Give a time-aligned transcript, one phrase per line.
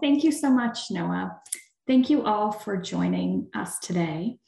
[0.00, 1.40] thank you so much, Noah.
[1.86, 4.38] Thank you all for joining us today.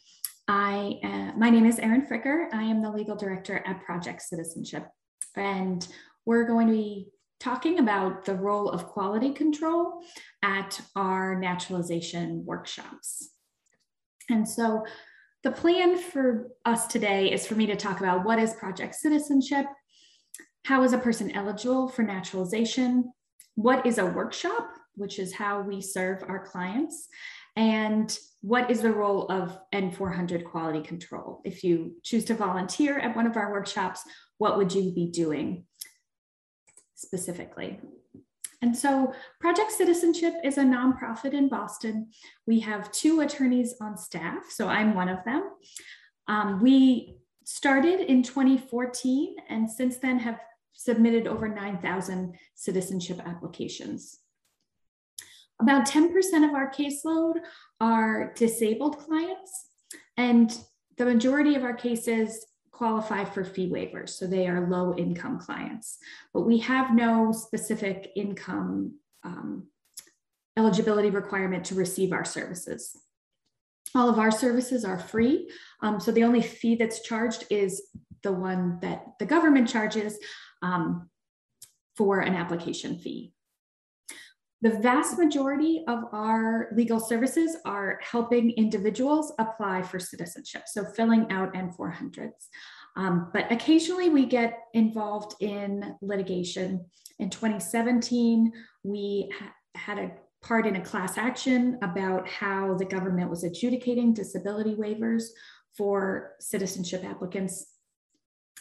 [0.48, 2.46] I, uh, my name is Erin Fricker.
[2.52, 4.86] I am the legal director at Project Citizenship.
[5.36, 5.86] And
[6.24, 7.08] we're going to be
[7.40, 10.02] talking about the role of quality control
[10.42, 13.30] at our naturalization workshops.
[14.30, 14.84] And so
[15.42, 19.66] the plan for us today is for me to talk about what is Project Citizenship,
[20.64, 23.12] how is a person eligible for naturalization,
[23.56, 27.08] what is a workshop, which is how we serve our clients,
[27.56, 31.40] and what is the role of N400 quality control?
[31.44, 34.02] If you choose to volunteer at one of our workshops,
[34.38, 35.64] what would you be doing
[36.94, 37.80] specifically?
[38.62, 42.10] And so Project Citizenship is a nonprofit in Boston.
[42.46, 45.50] We have two attorneys on staff, so I'm one of them.
[46.28, 50.40] Um, we started in 2014 and since then have
[50.72, 54.18] submitted over 9,000 citizenship applications.
[55.62, 56.08] About 10%
[56.44, 57.34] of our caseload
[57.80, 59.68] are disabled clients,
[60.16, 60.58] and
[60.98, 65.98] the majority of our cases qualify for fee waivers, so they are low income clients.
[66.34, 69.68] But we have no specific income um,
[70.56, 72.98] eligibility requirement to receive our services.
[73.94, 75.48] All of our services are free,
[75.80, 77.82] um, so the only fee that's charged is
[78.24, 80.18] the one that the government charges
[80.60, 81.08] um,
[81.96, 83.31] for an application fee.
[84.62, 91.26] The vast majority of our legal services are helping individuals apply for citizenship, so filling
[91.32, 92.46] out N400s.
[92.94, 96.84] Um, but occasionally we get involved in litigation.
[97.18, 98.52] In 2017,
[98.84, 104.12] we ha had a part in a class action about how the government was adjudicating
[104.12, 105.24] disability waivers
[105.76, 107.66] for citizenship applicants.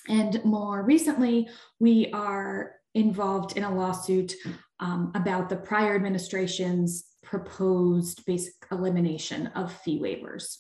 [0.07, 1.49] And more recently,
[1.79, 4.33] we are involved in a lawsuit
[4.81, 10.57] um, about the prior administration's proposed basic elimination of fee waivers.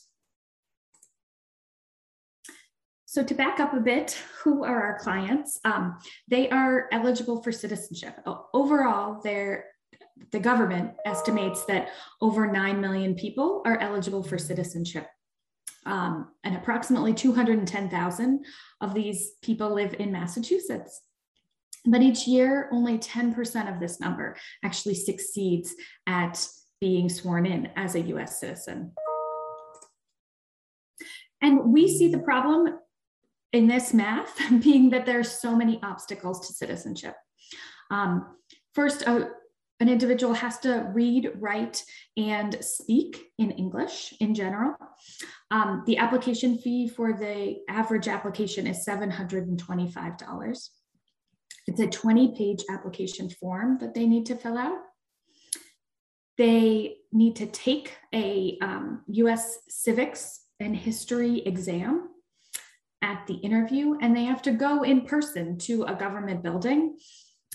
[3.05, 5.59] So to back up a bit, who are our clients?
[5.65, 5.97] Um,
[6.29, 8.17] they are eligible for citizenship.
[8.53, 11.89] Overall, the government estimates that
[12.21, 15.07] over 9 million people are eligible for citizenship.
[15.85, 18.45] Um, and approximately 210,000
[18.79, 21.01] of these people live in Massachusetts.
[21.85, 25.73] But each year, only 10% of this number actually succeeds
[26.05, 26.45] at
[26.79, 28.91] being sworn in as a US citizen.
[31.41, 32.77] And we see the problem
[33.51, 37.15] in this math being that there are so many obstacles to citizenship.
[37.89, 38.35] Um,
[38.73, 39.25] first, uh,
[39.79, 41.83] an individual has to read, write,
[42.15, 44.75] and speak in English in general.
[45.49, 50.69] Um, the application fee for the average application is $725.
[51.67, 54.79] It's a 20 page application form that they need to fill out.
[56.37, 62.09] They need to take a um, US civics and history exam
[63.01, 66.97] at the interview, and they have to go in person to a government building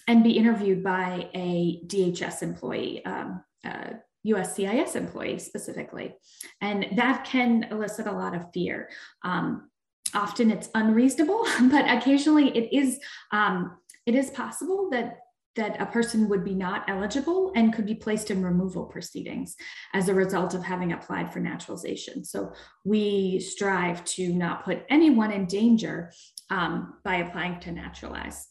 [0.09, 3.95] and be interviewed by a DHS employee, um, a
[4.27, 6.15] USCIS employee specifically.
[6.61, 8.89] And that can elicit a lot of fear.
[9.23, 9.71] Um,
[10.15, 12.99] often it's unreasonable, but occasionally it is
[13.33, 15.19] um, it is possible that
[15.57, 19.57] that a person would be not eligible and could be placed in removal proceedings
[19.95, 22.23] as a result of having applied for naturalization.
[22.25, 22.53] So
[22.85, 26.13] we strive to not put anyone in danger
[26.51, 28.49] um, by applying to naturalize.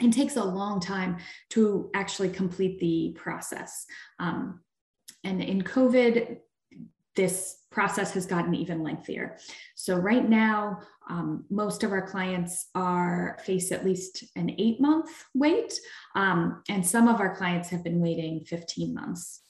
[0.00, 1.18] It takes a long time
[1.50, 3.84] to actually complete the process.
[4.18, 4.60] Um,
[5.22, 6.38] and in COVID,
[7.14, 9.36] this process has gotten even lengthier.
[9.74, 15.10] So right now, um, most of our clients are face at least an eight month
[15.34, 15.78] wait,
[16.14, 19.42] um, and some of our clients have been waiting 15 months.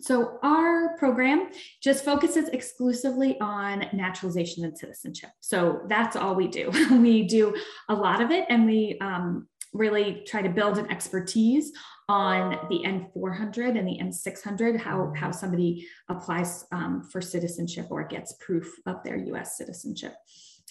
[0.00, 1.50] So our program
[1.82, 5.30] just focuses exclusively on naturalization and citizenship.
[5.40, 6.70] So that's all we do.
[6.92, 7.56] we do
[7.88, 11.72] a lot of it and we um, really try to build an expertise
[12.08, 18.34] on the N400 and the N600, how, how somebody applies um, for citizenship or gets
[18.34, 20.14] proof of their US citizenship.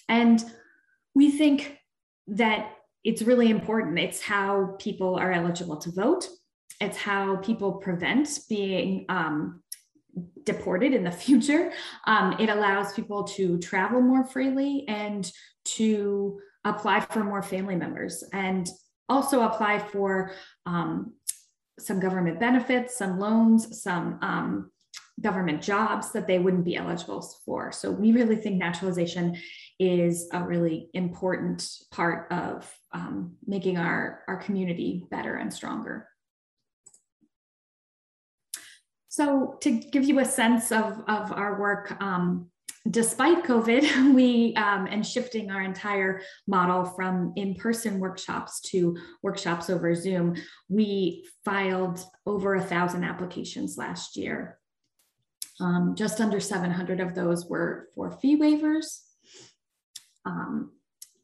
[0.08, 0.42] And
[1.14, 1.78] we think
[2.28, 2.72] that
[3.04, 3.98] it's really important.
[3.98, 6.28] It's how people are eligible to vote.
[6.80, 9.62] It's how people prevent being um,
[10.44, 11.72] deported in the future.
[12.06, 15.30] Um, it allows people to travel more freely and
[15.64, 18.68] to apply for more family members and
[19.08, 20.32] also apply for
[20.64, 21.12] um,
[21.78, 24.70] some government benefits, some loans, some um,
[25.20, 27.72] government jobs that they wouldn't be eligible for.
[27.72, 29.36] So we really think naturalization
[29.78, 36.08] is a really important part of um, making our, our community better and stronger.
[39.08, 42.50] So to give you a sense of, of our work, um,
[42.90, 49.94] despite COVID, we um, and shifting our entire model from in-person workshops to workshops over
[49.94, 50.36] Zoom,
[50.68, 54.58] we filed over a thousand applications last year.
[55.58, 59.00] Um, just under 700 of those were for fee waivers.
[60.26, 60.72] Um,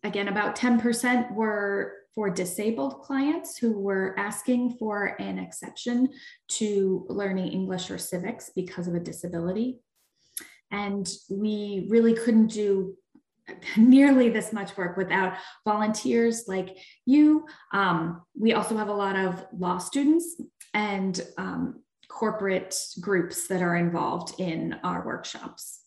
[0.03, 6.09] again, about 10% were for disabled clients who were asking for an exception
[6.47, 9.81] to learning English or civics because of a disability.
[10.73, 12.97] And we really couldn't do
[13.77, 15.35] nearly this much work without
[15.65, 16.77] volunteers like
[17.07, 17.47] you.
[17.73, 20.41] Um, we also have a lot of law students
[20.75, 25.81] and um, corporate groups that are involved in our workshops.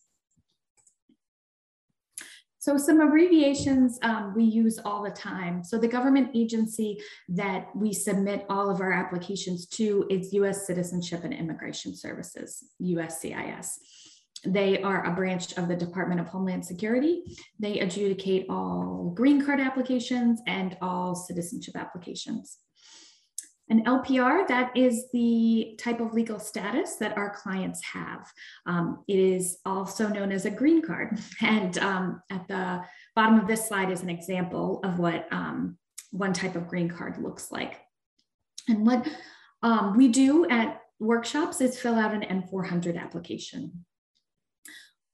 [2.66, 5.64] So some abbreviations um, we use all the time.
[5.64, 7.00] So the government agency
[7.30, 10.66] that we submit all of our applications to is U.S.
[10.66, 13.68] Citizenship and Immigration Services, USCIS.
[14.46, 17.24] They are a branch of the Department of Homeland Security.
[17.60, 22.58] They adjudicate all green card applications and all citizenship applications.
[23.68, 28.32] An LPR, that is the type of legal status that our clients have.
[28.68, 31.20] Um, it is also known as a green card.
[31.42, 32.84] And um, at the
[33.16, 35.78] bottom of this slide is an example of what um,
[36.12, 37.82] one type of green card looks like.
[38.68, 39.08] And what
[39.64, 43.86] um, we do at workshops is fill out an N400 application.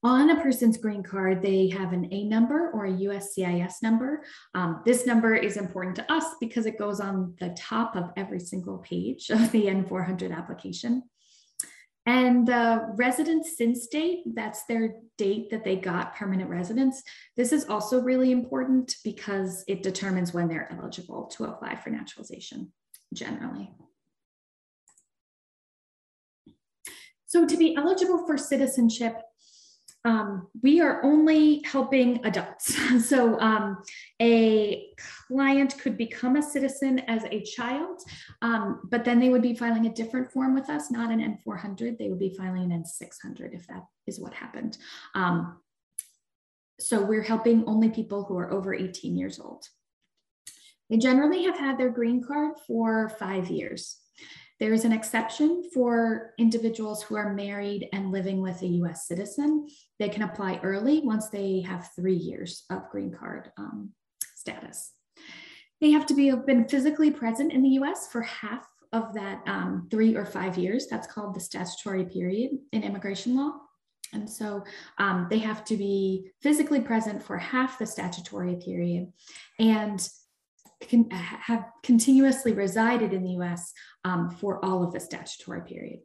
[0.03, 4.23] On a person's green card, they have an A number or a USCIS number.
[4.55, 8.39] Um, this number is important to us because it goes on the top of every
[8.39, 11.03] single page of the N400 application.
[12.07, 17.03] And the resident since date, that's their date that they got permanent residence.
[17.37, 22.73] This is also really important because it determines when they're eligible to apply for naturalization
[23.13, 23.69] generally.
[27.27, 29.21] So to be eligible for citizenship,
[30.03, 32.75] um, we are only helping adults.
[33.07, 33.81] so um,
[34.21, 34.87] a
[35.27, 38.01] client could become a citizen as a child,
[38.41, 41.97] um, but then they would be filing a different form with us, not an N400.
[41.97, 44.77] They would be filing an N600 if that is what happened.
[45.13, 45.57] Um,
[46.79, 49.65] so we're helping only people who are over 18 years old.
[50.89, 54.00] They generally have had their green card for five years.
[54.61, 59.67] There is an exception for individuals who are married and living with a US citizen.
[59.97, 63.89] They can apply early once they have three years of green card um,
[64.35, 64.91] status.
[65.81, 69.41] They have to be have been physically present in the US for half of that
[69.47, 70.85] um, three or five years.
[70.85, 73.53] That's called the statutory period in immigration law.
[74.13, 74.63] And so
[74.99, 79.11] um, they have to be physically present for half the statutory period
[79.57, 80.07] and
[80.87, 83.73] can have continuously resided in the US
[84.03, 85.99] um, for all of the statutory period.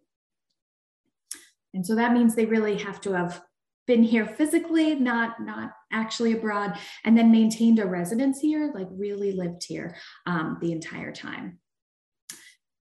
[1.74, 3.42] And so that means they really have to have
[3.86, 9.32] been here physically, not, not actually abroad, and then maintained a residence here, like really
[9.32, 9.96] lived here
[10.26, 11.58] um, the entire time.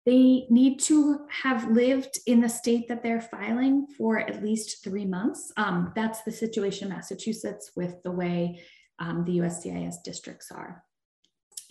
[0.06, 5.06] They need to have lived in the state that they're filing for at least three
[5.06, 5.52] months.
[5.56, 8.62] Um, that's the situation in Massachusetts with the way
[9.00, 10.84] um, the USCIS districts are.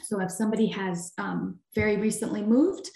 [0.02, 2.90] So if somebody has um, very recently moved,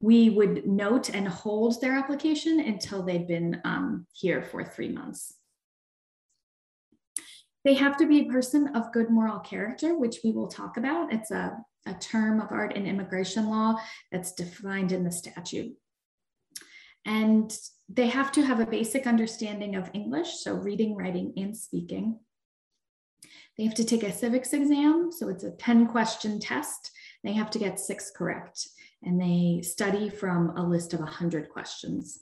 [0.00, 5.34] we would note and hold their application until they've been um, here for three months.
[7.64, 11.12] They have to be a person of good moral character, which we will talk about.
[11.12, 11.56] It's a,
[11.86, 13.76] a term of art in immigration law
[14.10, 15.72] that's defined in the statute.
[17.04, 17.56] And
[17.88, 22.18] they have to have a basic understanding of English, so reading, writing, and speaking.
[23.56, 26.90] They have to take a civics exam, so it's a 10 question test.
[27.22, 28.68] They have to get six correct
[29.04, 32.20] and they study from a list of 100 questions.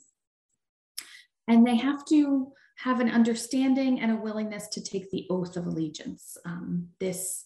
[1.47, 5.67] And they have to have an understanding and a willingness to take the oath of
[5.67, 6.37] allegiance.
[6.45, 7.43] Um, this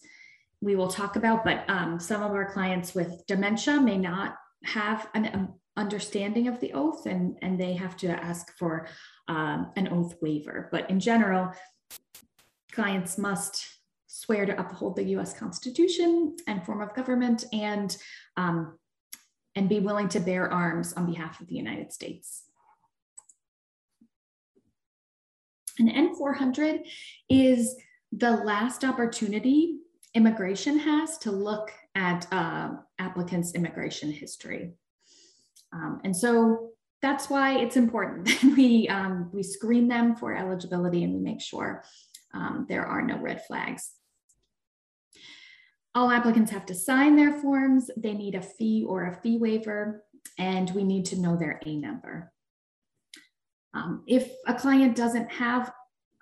[0.62, 5.10] we will talk about, but um, some of our clients with dementia may not have
[5.14, 8.88] an um, understanding of the oath and, and they have to ask for
[9.28, 10.70] um, an oath waiver.
[10.72, 11.52] But in general,
[12.72, 13.75] clients must
[14.16, 17.98] swear to uphold the US Constitution and form of government and
[18.38, 18.80] um,
[19.58, 22.44] and be willing to bear arms on behalf of the United States.
[25.80, 26.86] An N400
[27.30, 27.76] is
[28.12, 29.80] the last opportunity
[30.14, 34.72] immigration has to look at uh, applicants' immigration history.
[35.74, 36.70] Um, and so
[37.02, 41.42] that's why it's important that we, um, we screen them for eligibility and we make
[41.42, 41.84] sure
[42.34, 43.92] um, there are no red flags.
[45.96, 47.90] All applicants have to sign their forms.
[47.96, 50.04] They need a fee or a fee waiver,
[50.38, 52.34] and we need to know their A number.
[53.74, 55.72] Um, if a client doesn't have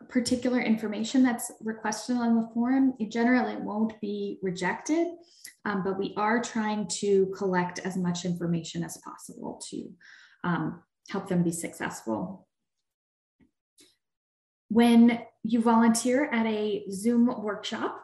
[0.10, 5.08] particular information that's requested on the form, it generally won't be rejected,
[5.66, 9.90] um, but we are trying to collect as much information as possible to
[10.44, 12.48] um, help them be successful.
[14.70, 18.00] When you volunteer at a Zoom workshop,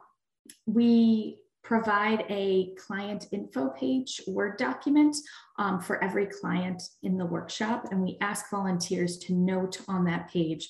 [0.66, 5.16] we provide a client info page Word document
[5.58, 10.32] um, for every client in the workshop, and we ask volunteers to note on that
[10.32, 10.70] page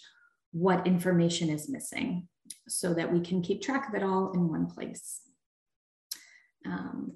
[0.52, 2.28] what information is missing
[2.68, 5.22] so that we can keep track of it all in one place.
[6.66, 7.14] Um,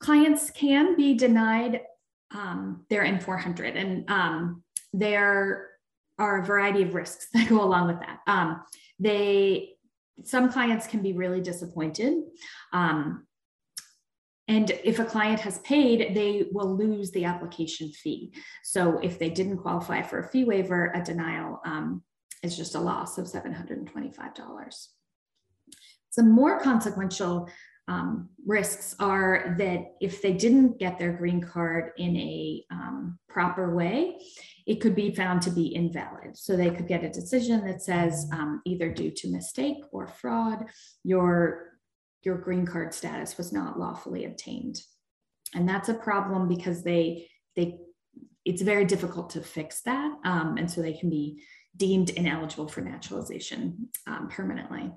[0.00, 1.82] clients can be denied
[2.34, 5.68] um, their N400 and um, there
[6.18, 8.18] are a variety of risks that go along with that.
[8.26, 8.62] Um,
[8.98, 9.76] they,
[10.24, 12.24] some clients can be really disappointed.
[12.72, 13.26] Um,
[14.48, 18.32] and if a client has paid, they will lose the application fee.
[18.64, 22.02] So if they didn't qualify for a fee waiver, a denial um,
[22.42, 24.88] is just a loss of $725.
[26.10, 27.48] Some more consequential
[27.88, 33.74] um, risks are that if they didn't get their green card in a um, proper
[33.74, 34.18] way,
[34.66, 36.36] it could be found to be invalid.
[36.36, 40.66] So they could get a decision that says um, either due to mistake or fraud,
[41.02, 41.78] your,
[42.22, 44.82] your green card status was not lawfully obtained.
[45.54, 47.78] And that's a problem because they, they,
[48.44, 50.12] it's very difficult to fix that.
[50.24, 51.42] Um, and so they can be
[51.76, 54.92] deemed ineligible for naturalization um, permanently.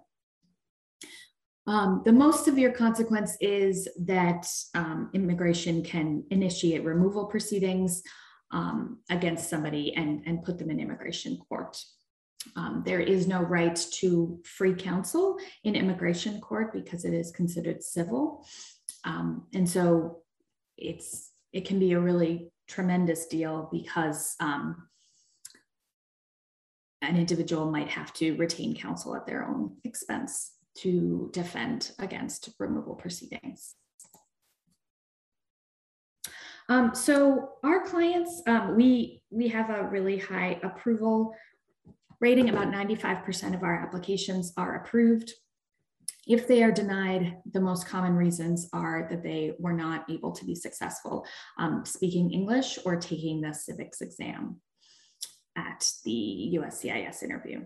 [1.68, 8.02] Um, the most severe consequence is that um, immigration can initiate removal proceedings
[8.52, 11.78] um, against somebody and, and put them in immigration court.
[12.56, 17.84] Um, there is no right to free counsel in immigration court because it is considered
[17.84, 18.46] civil.
[19.04, 20.24] Um, and so
[20.78, 24.88] it's it can be a really tremendous deal because um,
[27.02, 32.96] an individual might have to retain counsel at their own expense to defend against removal
[32.96, 33.76] proceedings.
[36.70, 41.34] Um, so our clients, um, we, we have a really high approval
[42.22, 42.50] rating.
[42.50, 45.34] About 95% of our applications are approved.
[46.28, 50.46] If they are denied, the most common reasons are that they were not able to
[50.46, 51.26] be successful
[51.58, 54.62] um, speaking English or taking the civics exam
[55.58, 57.66] at the USCIS interview.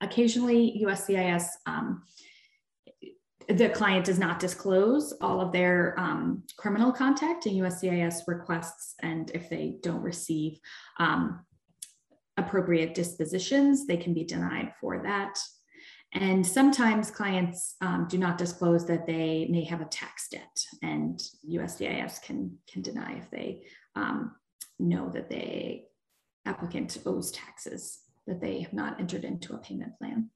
[0.00, 2.02] Occasionally, USCIS, um,
[3.48, 9.30] the client does not disclose all of their um, criminal contact and USCIS requests, and
[9.34, 10.58] if they don't receive
[10.98, 11.44] um,
[12.36, 15.38] appropriate dispositions, they can be denied for that.
[16.12, 21.20] And sometimes clients um, do not disclose that they may have a tax debt, and
[21.48, 23.62] USCIS can, can deny if they
[23.96, 24.34] um,
[24.78, 25.82] know that the
[26.46, 30.30] applicant owes taxes that they have not entered into a payment plan.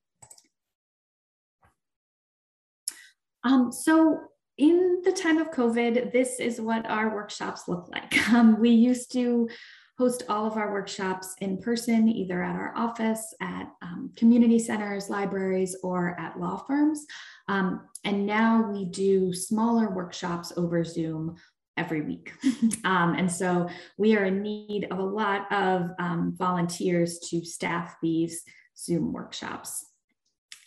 [3.44, 4.18] Um, so
[4.58, 8.14] in the time of COVID, this is what our workshops look like.
[8.34, 9.48] Um, we used to
[9.96, 15.08] host all of our workshops in person, either at our office, at um, community centers,
[15.08, 17.06] libraries, or at law firms.
[17.48, 21.36] Um, and now we do smaller workshops over Zoom
[21.76, 22.32] every week.
[22.84, 27.96] um, and so we are in need of a lot of um, volunteers to staff
[28.02, 28.42] these
[28.76, 29.84] Zoom workshops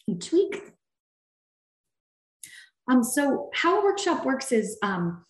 [0.07, 0.73] each week.
[2.89, 5.25] Um, so how a workshop works is um,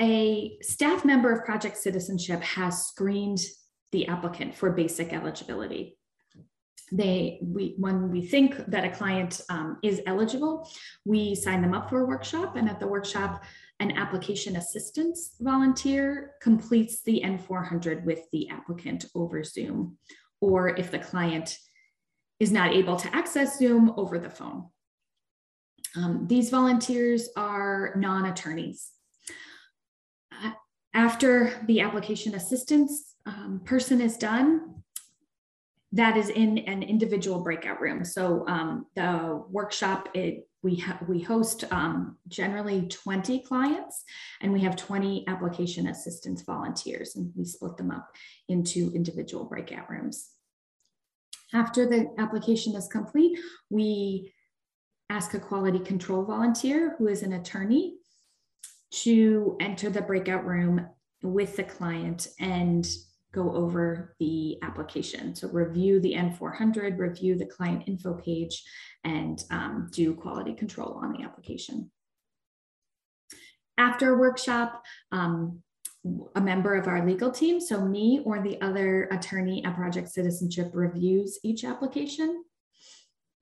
[0.00, 3.40] a staff member of Project Citizenship has screened
[3.92, 5.96] the applicant for basic eligibility.
[6.92, 10.68] They, we, when we think that a client um, is eligible,
[11.04, 13.44] we sign them up for a workshop and at the workshop,
[13.80, 19.96] an application assistance volunteer completes the N400 with the applicant over Zoom,
[20.40, 21.56] or if the client
[22.38, 24.66] is not able to access Zoom over the phone.
[25.96, 28.90] Um, these volunteers are non-attorneys.
[30.32, 30.52] Uh,
[30.94, 34.79] after the application assistance um, person is done,
[35.92, 38.04] that is in an individual breakout room.
[38.04, 44.04] So um, the workshop, it, we, we host um, generally 20 clients
[44.40, 48.08] and we have 20 application assistance volunteers and we split them up
[48.48, 50.28] into individual breakout rooms.
[51.52, 53.38] After the application is complete,
[53.70, 54.32] we
[55.08, 57.96] ask a quality control volunteer who is an attorney
[58.92, 60.86] to enter the breakout room
[61.22, 62.88] with the client and
[63.32, 65.34] go over the application.
[65.34, 68.62] So review the N400, review the client info page,
[69.04, 71.90] and um, do quality control on the application.
[73.78, 74.82] After a workshop,
[75.12, 75.62] um,
[76.34, 80.70] a member of our legal team, so me or the other attorney at Project Citizenship
[80.72, 82.42] reviews each application.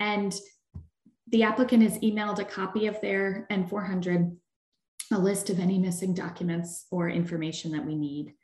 [0.00, 0.35] And
[1.28, 4.37] the applicant is emailed a copy of their N400,
[5.12, 8.35] a list of any missing documents or information that we need,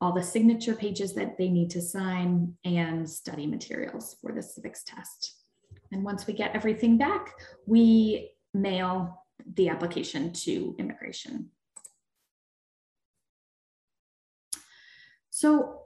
[0.00, 4.82] all the signature pages that they need to sign, and study materials for the civics
[4.84, 5.34] test.
[5.92, 7.34] And once we get everything back,
[7.66, 11.50] we mail the application to immigration.
[15.30, 15.82] So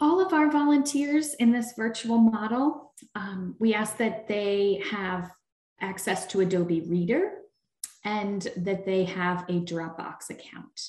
[0.00, 5.30] all of our volunteers in this virtual model, um, we ask that they have
[5.80, 7.37] access to Adobe Reader
[8.08, 10.80] and that they have a Dropbox account.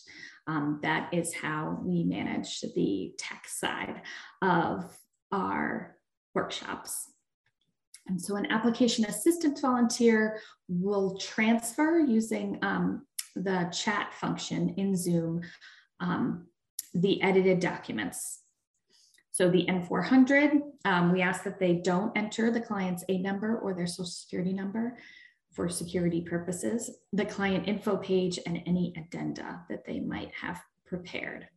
[0.48, 4.02] Um, that is how we manage the tech side
[4.42, 4.98] of
[5.34, 5.98] our
[6.34, 7.12] workshops.
[8.08, 15.42] And so an application assistant volunteer will transfer using um, the chat function in Zoom
[16.00, 16.48] um,
[16.94, 18.40] the edited documents.
[19.32, 23.74] So the N400, um, we ask that they don't enter the client's A number or
[23.74, 24.98] their social security number
[25.52, 31.48] for security purposes, the client info page and any addenda that they might have prepared.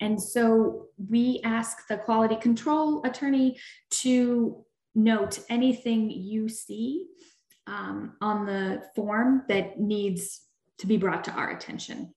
[0.00, 3.58] And so we ask the quality control attorney
[3.90, 7.06] to note anything you see
[7.66, 10.42] um, on the form that needs
[10.78, 12.14] to be brought to our attention.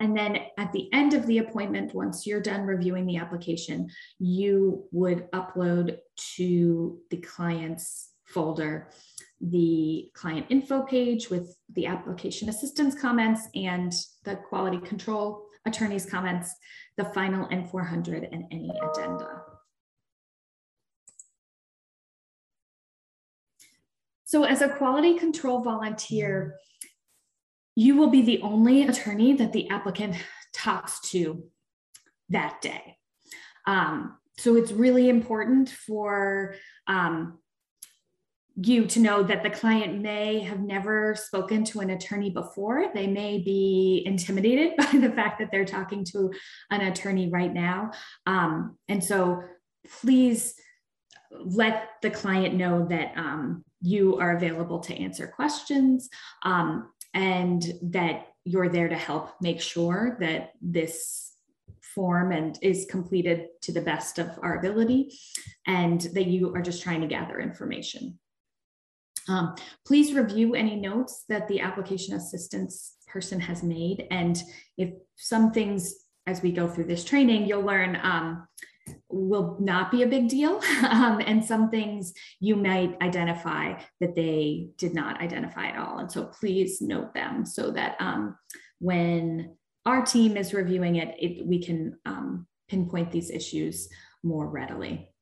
[0.00, 4.84] And then at the end of the appointment, once you're done reviewing the application, you
[4.92, 5.98] would upload
[6.36, 8.88] to the client's folder
[9.40, 13.92] the client info page with the application assistance comments and
[14.24, 16.54] the quality control attorney's comments,
[16.96, 19.42] the final N400 and any addenda.
[24.24, 26.56] So as a quality control volunteer,
[27.74, 30.16] you will be the only attorney that the applicant
[30.52, 31.44] talks to
[32.28, 32.96] that day.
[33.66, 37.38] Um, so it's really important for um,
[38.60, 42.86] you to know that the client may have never spoken to an attorney before.
[42.94, 46.32] They may be intimidated by the fact that they're talking to
[46.70, 47.92] an attorney right now.
[48.26, 49.42] Um, and so
[50.00, 50.54] please
[51.30, 56.08] let the client know that um, you are available to answer questions.
[56.42, 61.32] Um, and that you're there to help make sure that this
[61.82, 65.12] form and is completed to the best of our ability
[65.66, 68.18] and that you are just trying to gather information.
[69.28, 69.54] Um,
[69.86, 74.06] please review any notes that the application assistance person has made.
[74.10, 74.40] And
[74.76, 75.94] if some things,
[76.26, 78.46] as we go through this training, you'll learn um,
[79.08, 80.60] will not be a big deal.
[80.88, 85.98] Um, and some things you might identify that they did not identify at all.
[85.98, 88.36] And so please note them so that um,
[88.78, 93.88] when our team is reviewing it, it we can um, pinpoint these issues
[94.22, 95.12] more readily.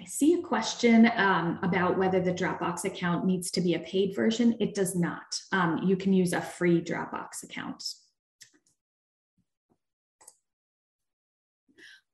[0.00, 4.16] I see a question um, about whether the Dropbox account needs to be a paid
[4.16, 4.56] version.
[4.58, 5.38] It does not.
[5.52, 7.84] Um, you can use a free Dropbox account.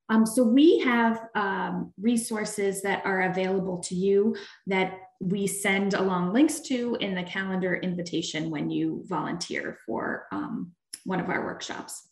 [0.09, 6.33] Um, so we have um, resources that are available to you that we send along
[6.33, 10.73] links to in the calendar invitation when you volunteer for um,
[11.05, 12.09] one of our workshops.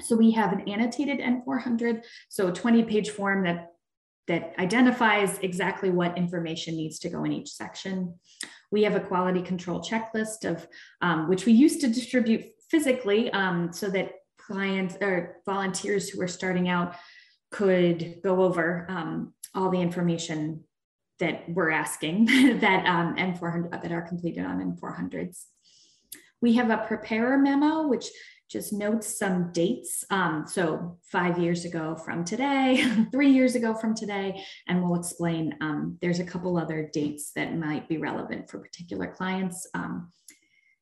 [0.00, 3.73] So we have an annotated N400, so a 20 page form that,
[4.26, 8.14] that identifies exactly what information needs to go in each section.
[8.70, 10.66] We have a quality control checklist of
[11.02, 16.28] um, which we used to distribute physically um, so that clients or volunteers who are
[16.28, 16.94] starting out
[17.50, 20.64] could go over um, all the information
[21.20, 22.24] that we're asking
[22.60, 25.44] that um, N400 that are completed on N400s.
[26.40, 28.08] We have a preparer memo, which
[28.54, 30.04] just notes some dates.
[30.10, 35.56] Um, so five years ago from today, three years ago from today, and we'll explain
[35.60, 39.68] um, there's a couple other dates that might be relevant for particular clients.
[39.74, 40.12] Um,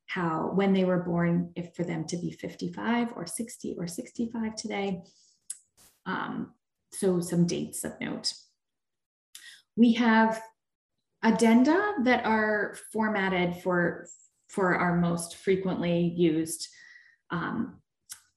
[0.05, 4.55] how, when they were born, if for them to be 55 or 60 or 65
[4.55, 5.01] today,
[6.05, 6.51] um,
[6.91, 8.33] so some dates of note.
[9.75, 10.39] We have
[11.23, 14.07] addenda that are formatted for,
[14.47, 16.67] for our most frequently used
[17.33, 17.81] um,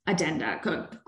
[0.07, 0.61] addenda,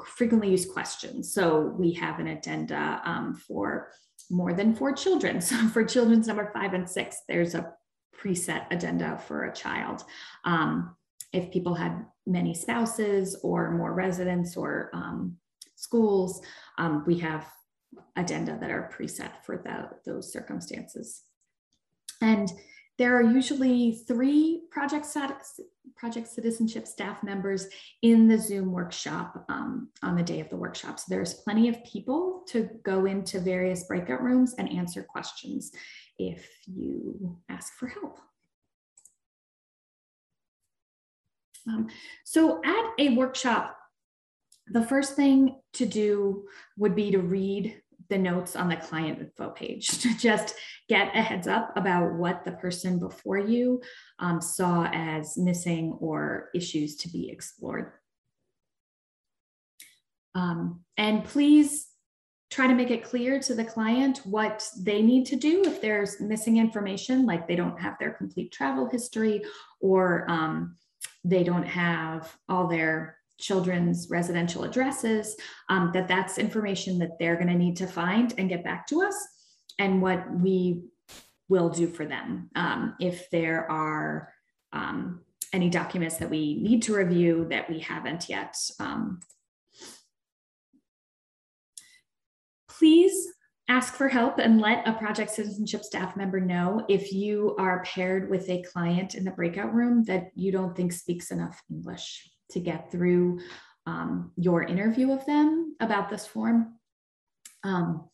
[0.04, 1.32] frequently used questions.
[1.32, 3.90] So we have an addenda um, for
[4.30, 5.40] more than four children.
[5.48, 7.72] So for children's number five and six, there's a
[8.20, 10.04] preset addenda for a child.
[10.44, 10.94] Um,
[11.32, 15.36] if people had many spouses or more residents or um,
[15.76, 16.42] schools,
[16.78, 17.46] um, we have
[18.16, 21.22] addenda that are preset for the, those circumstances.
[22.20, 22.50] And
[22.98, 25.06] there are usually three project
[25.96, 27.66] Project Citizenship staff members
[28.02, 30.98] in the Zoom workshop um, on the day of the workshop.
[30.98, 35.72] So there's plenty of people to go into various breakout rooms and answer questions
[36.18, 38.20] if you ask for help.
[41.66, 41.88] Um,
[42.24, 43.76] so at a workshop,
[44.68, 49.50] the first thing to do would be to read the notes on the client info
[49.50, 50.54] page to just
[50.88, 53.80] get a heads up about what the person before you
[54.18, 57.92] um, saw as missing or issues to be explored.
[60.34, 61.88] Um, and please
[62.50, 66.20] try to make it clear to the client what they need to do if there's
[66.20, 69.44] missing information, like they don't have their complete travel history
[69.80, 70.76] or um,
[71.24, 75.36] they don't have all their children's residential addresses,
[75.68, 79.02] um, that that's information that they're going to need to find and get back to
[79.02, 79.16] us,
[79.78, 80.82] and what we
[81.48, 82.50] will do for them.
[82.54, 84.32] Um, if there are
[84.72, 85.20] um,
[85.52, 88.56] any documents that we need to review that we haven't yet.
[88.78, 89.20] Um,
[92.68, 93.28] please
[93.68, 98.30] ask for help and let a project citizenship staff member know if you are paired
[98.30, 102.60] with a client in the breakout room that you don't think speaks enough English to
[102.60, 103.40] get through
[103.86, 106.74] um, your interview of them about this form.
[107.64, 108.08] Um,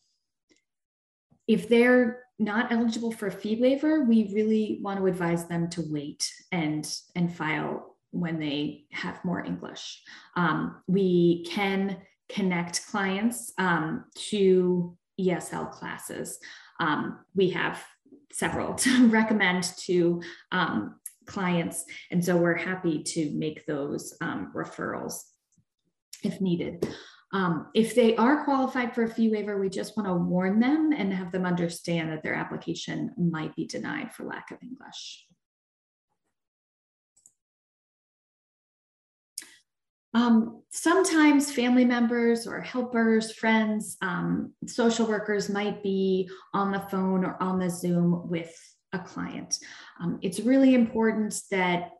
[1.47, 5.83] if they're not eligible for a fee waiver, we really want to advise them to
[5.89, 10.01] wait and, and file when they have more English.
[10.35, 11.97] Um, we can
[12.29, 16.39] connect clients um, to ESL classes.
[16.79, 17.83] Um, we have
[18.31, 20.21] several to recommend to
[20.51, 20.95] um,
[21.25, 21.85] clients.
[22.11, 25.21] And so we're happy to make those um, referrals
[26.23, 26.87] if needed.
[27.33, 30.93] Um, if they are qualified for a fee waiver, we just want to warn them
[30.95, 35.25] and have them understand that their application might be denied for lack of English.
[40.13, 47.25] Um, sometimes family members or helpers, friends, um, social workers might be on the phone
[47.25, 48.55] or on the Zoom with
[48.95, 49.59] a client.
[50.01, 51.91] Um, it's really important that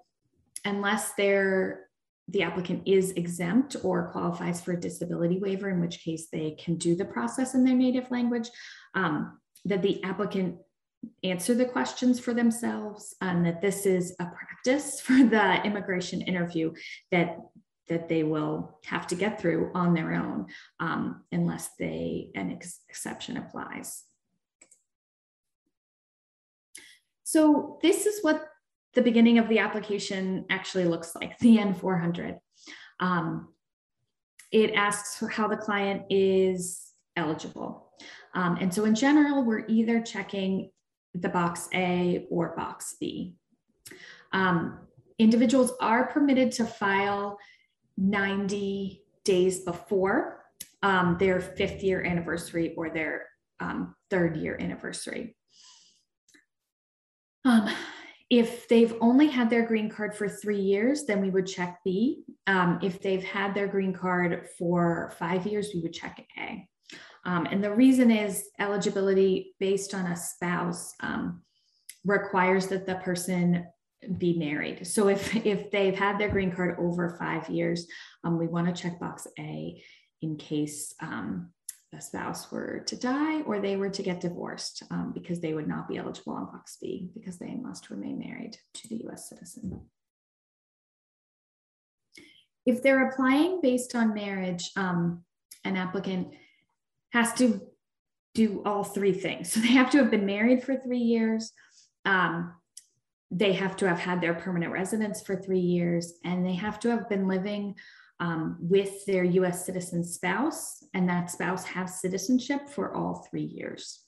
[0.64, 1.82] unless they're
[2.30, 6.76] the applicant is exempt or qualifies for a disability waiver, in which case they can
[6.76, 8.50] do the process in their native language,
[8.96, 10.58] um, that the applicant
[11.24, 16.74] answer the questions for themselves and that this is a practice for the immigration interview
[17.12, 17.38] that
[17.88, 20.48] that they will have to get through on their own
[20.80, 24.04] um, unless they an ex exception applies.
[27.36, 28.48] So this is what
[28.94, 32.38] the beginning of the application actually looks like, the N400.
[33.02, 33.50] Um,
[34.54, 37.92] it asks for how the client is eligible.
[38.36, 40.72] Um, and so in general, we're either checking
[41.14, 43.36] the box A or box B.
[44.32, 44.80] Um,
[45.20, 47.38] individuals are permitted to file
[47.98, 50.46] 90 days before
[50.84, 53.28] um, their fifth year anniversary or their
[53.60, 55.35] um, third year anniversary.
[57.46, 57.70] Um,
[58.30, 62.24] if they've only had their green card for three years, then we would check B.
[62.48, 66.68] Um, if they've had their green card for five years, we would check A.
[67.24, 71.42] Um, and the reason is eligibility based on a spouse um,
[72.04, 73.68] requires that the person
[74.18, 74.86] be married.
[74.86, 77.88] So if, if they've had their green card over five years,
[78.24, 79.82] um, we want to check box A
[80.22, 81.52] in case um,
[81.94, 85.68] a spouse were to die or they were to get divorced um, because they would
[85.68, 89.82] not be eligible on Box B because they must remain married to the US citizen.
[92.66, 95.24] If they're applying based on marriage, um,
[95.64, 96.30] an applicant
[97.14, 97.62] has to
[98.34, 99.52] do all three things.
[99.54, 101.52] So they have to have been married for three years.
[102.04, 102.54] Um,
[103.32, 106.90] they have to have had their permanent residence for three years and they have to
[106.90, 107.76] have been living
[108.20, 114.02] um, with their US citizen spouse, and that spouse has citizenship for all three years.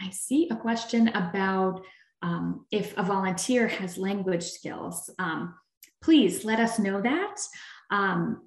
[0.00, 1.82] I see a question about
[2.22, 5.10] um, if a volunteer has language skills.
[5.18, 5.54] Um,
[6.02, 7.40] please let us know that.
[7.90, 8.42] Um,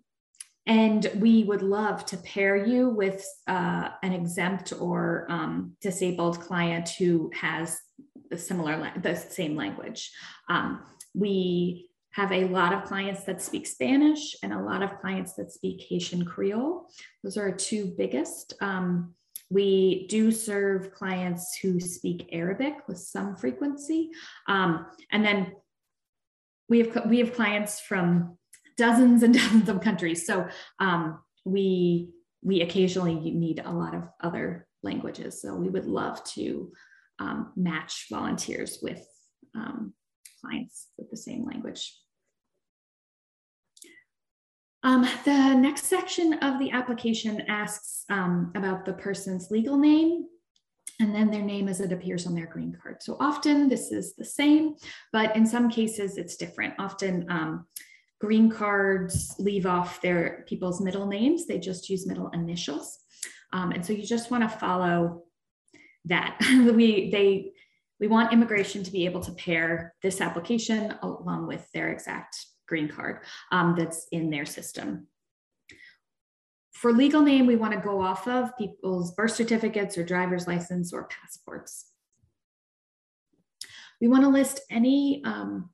[0.65, 6.89] and we would love to pair you with uh, an exempt or um, disabled client
[6.89, 7.79] who has
[8.29, 10.11] the similar, the same language.
[10.47, 10.83] Um,
[11.15, 15.51] we have a lot of clients that speak Spanish and a lot of clients that
[15.51, 16.89] speak Haitian Creole.
[17.23, 18.53] Those are our two biggest.
[18.61, 19.13] Um,
[19.51, 24.11] we do serve clients who speak Arabic with some frequency.
[24.47, 25.53] Um, and then
[26.67, 28.37] we have, we have clients from
[28.77, 30.25] dozens and dozens of countries.
[30.25, 30.47] So
[30.79, 32.09] um, we,
[32.41, 35.41] we occasionally need a lot of other languages.
[35.41, 36.71] So we would love to
[37.19, 39.05] um, match volunteers with
[39.55, 39.93] um,
[40.41, 41.98] clients with the same language.
[44.83, 50.25] Um, the next section of the application asks um, about the person's legal name
[51.01, 53.01] and then their name as it appears on their green card.
[53.01, 54.75] So often this is the same,
[55.11, 56.73] but in some cases it's different.
[56.79, 57.67] Often um,
[58.19, 61.45] green cards leave off their people's middle names.
[61.45, 62.99] They just use middle initials.
[63.51, 65.23] Um, and so you just want to follow
[66.05, 66.37] that.
[66.73, 67.51] we, they,
[67.99, 72.87] we want immigration to be able to pair this application along with their exact green
[72.87, 73.19] card
[73.51, 75.07] um, that's in their system.
[76.71, 80.93] For legal name, we want to go off of people's birth certificates or driver's license
[80.93, 81.87] or passports.
[83.99, 85.71] We want to list any um,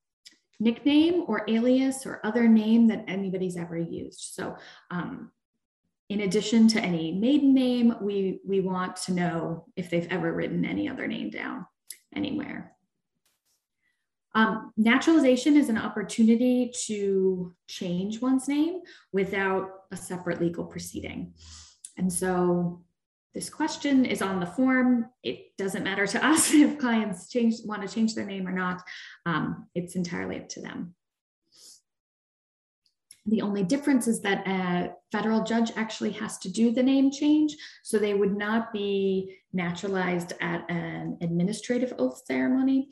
[0.60, 4.20] nickname or alias or other name that anybody's ever used.
[4.34, 4.56] So
[4.90, 5.32] um,
[6.10, 10.66] in addition to any maiden name, we, we want to know if they've ever written
[10.66, 11.68] any other name down
[12.16, 12.75] anywhere.
[14.36, 18.82] Um, naturalization is an opportunity to change one's name
[19.14, 21.34] without a separate legal proceeding.
[21.98, 22.84] And so
[23.34, 25.10] this question is on the form.
[25.24, 28.84] It doesn't matter to us if clients change, want to change their name or not.
[29.26, 30.94] Um, it's entirely up to them.
[33.28, 37.56] The only difference is that a federal judge actually has to do the name change.
[37.84, 42.90] So they would not be naturalized at an administrative oath ceremony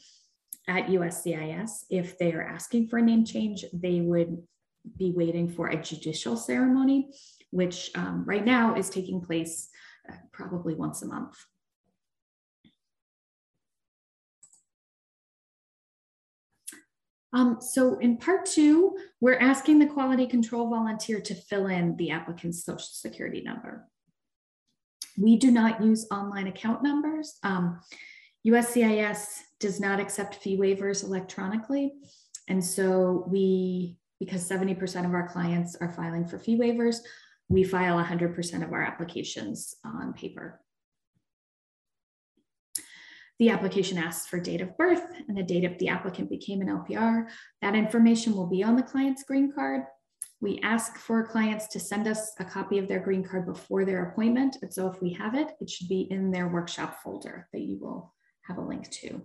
[0.68, 4.42] at USCIS, if they are asking for a name change, they would
[4.98, 7.10] be waiting for a judicial ceremony,
[7.52, 9.70] which um, right now is taking place
[10.10, 11.38] uh, probably once a month.
[17.34, 22.12] Um, so in part two, we're asking the quality control volunteer to fill in the
[22.12, 23.88] applicant's social security number.
[25.18, 27.40] We do not use online account numbers.
[27.44, 27.80] Um,
[28.46, 31.94] USCIS does not accept fee waivers electronically.
[32.50, 36.98] And so we, because 70% of our clients are filing for fee waivers,
[37.48, 40.60] we file 100% of our applications on paper.
[43.40, 46.68] The application asks for date of birth and the date of the applicant became an
[46.68, 47.30] LPR.
[47.62, 49.84] That information will be on the client's green card.
[50.42, 54.10] We ask for clients to send us a copy of their green card before their
[54.10, 54.58] appointment.
[54.62, 57.80] And so if we have it, it should be in their workshop folder that you
[57.80, 59.22] will have a link to.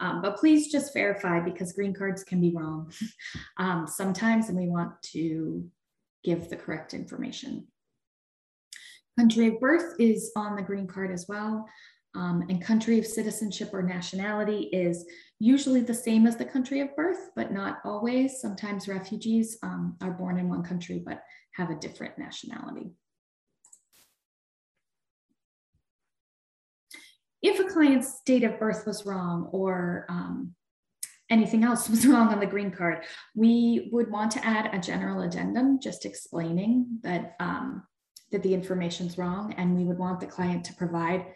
[0.00, 2.92] Um, but please just verify because green cards can be wrong
[3.58, 5.68] um, sometimes, and we want to
[6.24, 7.66] give the correct information.
[9.18, 11.66] Country of birth is on the green card as well.
[12.16, 15.04] Um, and country of citizenship or nationality is
[15.38, 18.40] usually the same as the country of birth, but not always.
[18.40, 22.90] Sometimes refugees um, are born in one country but have a different nationality.
[27.42, 30.54] if a client's date of birth was wrong or um,
[31.30, 33.04] anything else was wrong on the green card,
[33.34, 37.82] we would want to add a general addendum just explaining that, um,
[38.32, 39.54] that the information's wrong.
[39.56, 41.26] And we would want the client to provide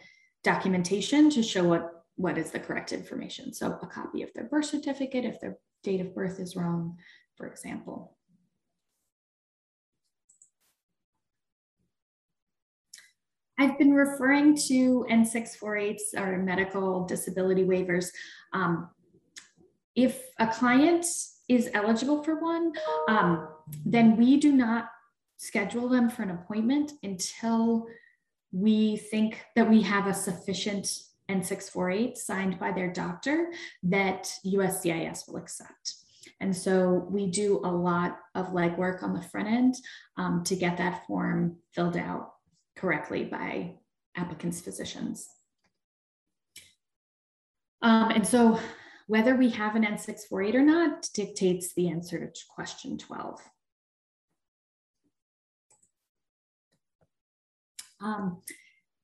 [0.43, 3.53] documentation to show what, what is the correct information.
[3.55, 6.97] So a copy of their birth certificate, if their date of birth is wrong,
[7.37, 8.14] for example.
[13.59, 18.09] I've been referring to N648s or medical disability waivers.
[18.53, 18.91] Um,
[19.95, 21.07] if a client
[21.49, 22.73] is eligible for one,
[23.09, 23.49] um,
[23.85, 24.89] then we do not
[25.37, 27.87] schedule them for an appointment until
[28.51, 30.87] we think that we have a sufficient
[31.31, 33.53] N648 signed by their doctor
[33.85, 35.95] that USCIS will accept.
[36.41, 39.75] And so we do a lot of legwork on the front end
[40.17, 42.34] um, to get that form filled out
[42.77, 43.75] correctly by
[44.17, 45.29] applicants' physicians.
[47.83, 48.59] Um, and so
[49.07, 53.41] whether we have an N648 or not dictates the answer to question 12.
[58.01, 58.43] Um,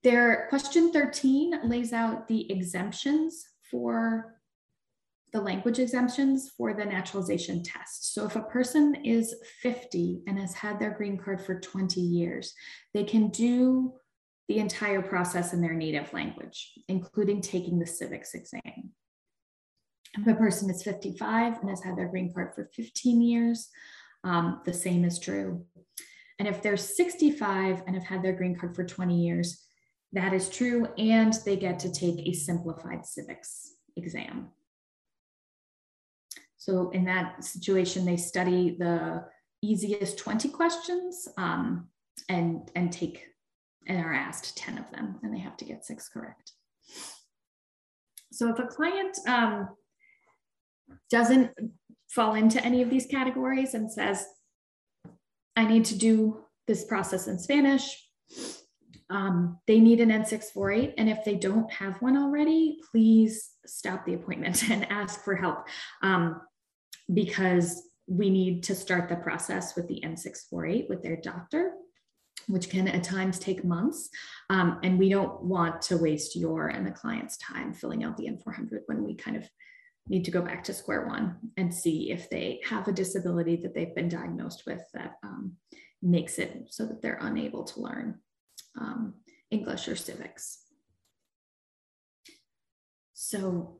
[0.02, 4.39] their question 13 lays out the exemptions for
[5.32, 8.14] the language exemptions for the naturalization test.
[8.14, 12.54] So if a person is 50 and has had their green card for 20 years,
[12.94, 13.94] they can do
[14.48, 18.90] the entire process in their native language, including taking the civics exam.
[20.18, 23.68] If a person is 55 and has had their green card for 15 years,
[24.24, 25.64] um, the same is true.
[26.40, 29.66] And if they're 65 and have had their green card for 20 years,
[30.12, 34.48] that is true, and they get to take a simplified civics exam.
[36.60, 39.24] So in that situation, they study the
[39.62, 41.88] easiest 20 questions um,
[42.28, 43.24] and, and take
[43.86, 46.52] and are asked 10 of them and they have to get six correct.
[48.30, 49.70] So if a client um,
[51.10, 51.50] doesn't
[52.10, 54.26] fall into any of these categories and says,
[55.56, 58.06] I need to do this process in Spanish,
[59.08, 60.92] um, they need an N648.
[60.98, 65.66] And if they don't have one already, please stop the appointment and ask for help
[66.02, 66.42] um,
[67.12, 71.72] because we need to start the process with the N648 with their doctor,
[72.48, 74.10] which can at times take months.
[74.48, 78.26] Um, and we don't want to waste your and the client's time filling out the
[78.26, 79.48] N400 when we kind of
[80.08, 83.74] need to go back to square one and see if they have a disability that
[83.74, 85.52] they've been diagnosed with that um,
[86.02, 88.18] makes it so that they're unable to learn
[88.80, 89.14] um,
[89.50, 90.64] English or civics.
[93.14, 93.79] So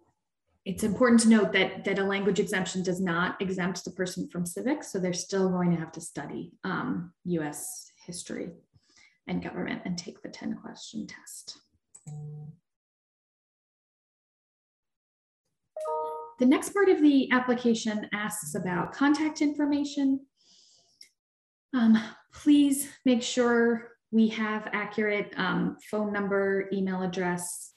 [0.71, 4.47] it's important to note that, that a language exemption does not exempt the person from
[4.47, 4.93] civics.
[4.93, 8.51] So they're still going to have to study um, US history
[9.27, 11.59] and government and take the 10 question test.
[16.39, 20.21] The next part of the application asks about contact information.
[21.75, 22.01] Um,
[22.33, 27.75] please make sure we have accurate um, phone number, email address,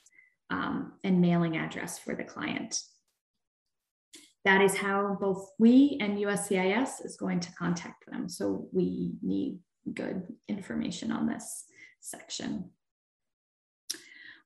[0.53, 2.79] um, and mailing address for the client.
[4.45, 8.29] That is how both we and USCIS is going to contact them.
[8.29, 9.59] So we need
[9.91, 11.65] good information on this
[12.01, 12.69] section.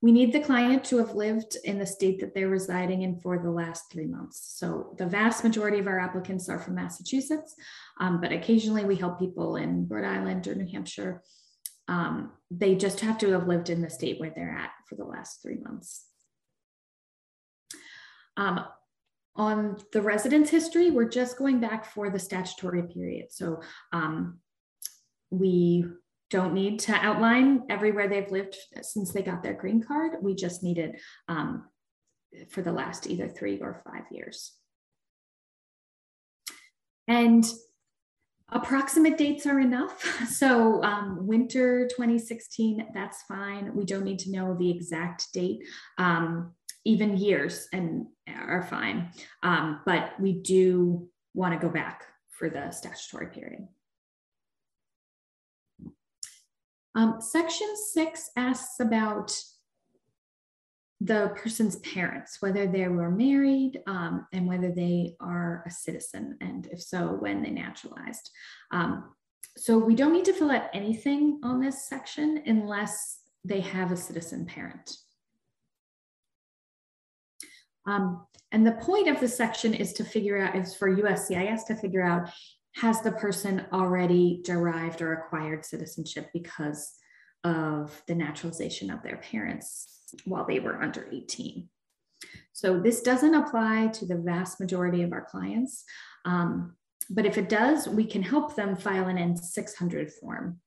[0.01, 3.39] We need the client to have lived in the state that they're residing in for
[3.39, 4.53] the last three months.
[4.55, 7.55] So the vast majority of our applicants are from Massachusetts,
[7.99, 11.23] um, but occasionally we help people in Rhode Island or New Hampshire
[11.87, 15.05] um, they just have to have lived in the state where they're at for the
[15.05, 16.05] last three months.
[18.35, 18.65] Um,
[19.35, 23.27] on the residence history, we're just going back for the statutory period.
[23.31, 23.61] So
[23.93, 24.39] um,
[25.29, 25.85] we
[26.29, 30.13] don't need to outline everywhere they've lived since they got their green card.
[30.21, 31.65] We just need it um,
[32.49, 34.53] for the last either three or five years.
[37.07, 37.45] And
[38.51, 40.03] Approximate dates are enough.
[40.27, 43.75] So um, winter 2016, that's fine.
[43.75, 45.63] We don't need to know the exact date.
[45.97, 46.53] Um,
[46.85, 49.09] even years and are fine.
[49.43, 53.67] Um, but we do want to go back for the statutory period.
[56.95, 59.37] Um, section six asks about
[60.99, 66.67] the person's parents, whether they were married um, and whether they are a citizen, and
[66.71, 68.31] if so, when they naturalized.
[68.71, 69.13] Um,
[69.57, 73.97] so we don't need to fill out anything on this section unless they have a
[73.97, 74.97] citizen parent.
[77.85, 81.75] Um, and the point of the section is to figure out, is for USCIS to
[81.75, 82.29] figure out,
[82.75, 86.93] has the person already derived or acquired citizenship because
[87.43, 91.67] of the naturalization of their parents while they were under 18.
[92.53, 95.83] So this doesn't apply to the vast majority of our clients.
[96.25, 96.75] Um,
[97.09, 100.59] but if it does, we can help them file an N600 form.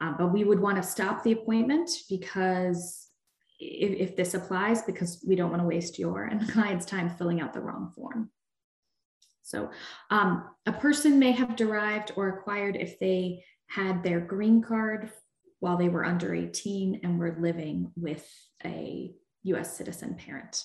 [0.00, 3.08] Uh, but we would want to stop the appointment because
[3.60, 7.10] if, if this applies, because we don't want to waste your and the client's time
[7.10, 8.30] filling out the wrong form.
[9.42, 9.70] So
[10.10, 15.10] um, a person may have derived or acquired if they had their green card
[15.60, 18.28] while they were under 18 and were living with
[18.64, 20.64] a US citizen parent.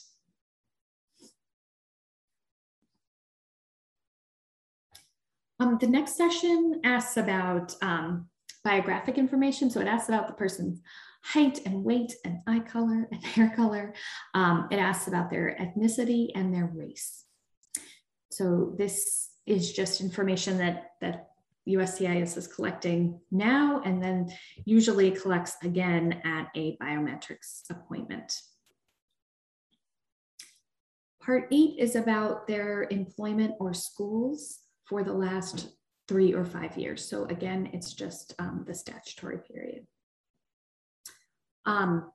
[5.60, 8.28] Um, the next session asks about um,
[8.64, 9.70] biographic information.
[9.70, 10.82] So it asks about the person's
[11.24, 13.94] height and weight and eye color and hair color.
[14.34, 17.24] Um, it asks about their ethnicity and their race.
[18.32, 21.30] So this is just information that, that
[21.68, 24.32] USCIS is collecting now and then
[24.66, 28.34] usually collects again at a biometrics appointment.
[31.22, 35.70] Part eight is about their employment or schools for the last
[36.08, 37.04] three or five years.
[37.04, 39.86] So again, it's just um, the statutory period.
[41.66, 42.12] Um,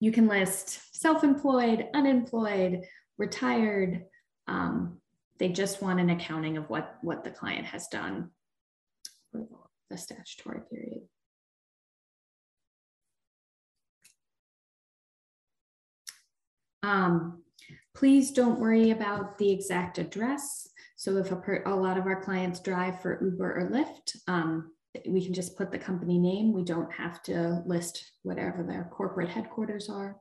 [0.00, 2.84] you can list self-employed, unemployed,
[3.16, 4.04] retired.
[4.46, 4.98] Um,
[5.38, 8.30] they just want an accounting of what, what the client has done
[9.90, 11.02] the statutory period.
[16.82, 17.42] Um,
[17.94, 20.68] please don't worry about the exact address.
[20.96, 24.72] So if a, a lot of our clients drive for Uber or Lyft, um,
[25.06, 26.52] we can just put the company name.
[26.52, 30.16] We don't have to list whatever their corporate headquarters are.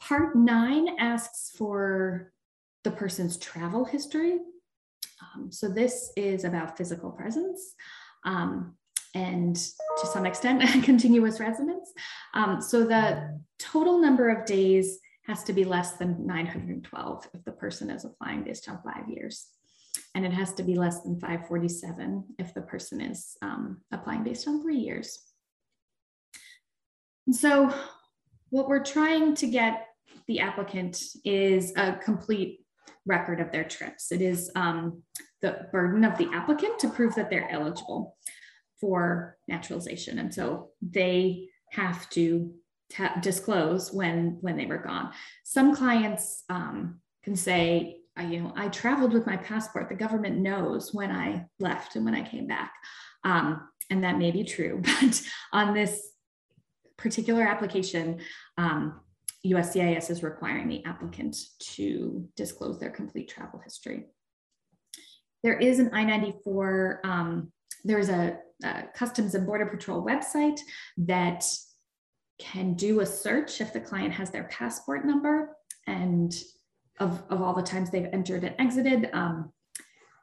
[0.00, 2.32] Part nine asks for
[2.88, 4.38] the person's travel history.
[5.20, 7.74] Um, so this is about physical presence.
[8.24, 8.76] Um,
[9.14, 11.92] and to some extent continuous residence.
[12.32, 17.52] Um, so the total number of days has to be less than 912 if the
[17.52, 19.46] person is applying based on five years.
[20.14, 24.48] And it has to be less than 547 if the person is um, applying based
[24.48, 25.18] on three years.
[27.26, 27.74] And so
[28.48, 29.88] what we're trying to get
[30.28, 32.60] the applicant is a complete
[33.08, 34.12] record of their trips.
[34.12, 35.02] It is um,
[35.42, 38.16] the burden of the applicant to prove that they're eligible
[38.80, 40.18] for naturalization.
[40.18, 42.52] And so they have to
[43.20, 45.12] disclose when when they were gone.
[45.44, 49.88] Some clients um, can say, you know, I traveled with my passport.
[49.88, 52.72] The government knows when I left and when I came back.
[53.24, 56.12] Um, and that may be true, but on this
[56.96, 58.20] particular application,
[58.56, 59.00] um,
[59.46, 64.06] USCIS is requiring the applicant to disclose their complete travel history.
[65.42, 67.52] There is an I-94, um,
[67.84, 70.58] there's a, a Customs and Border Patrol website
[70.98, 71.44] that
[72.38, 76.34] can do a search if the client has their passport number and
[77.00, 79.10] of, of all the times they've entered and exited.
[79.12, 79.52] Um,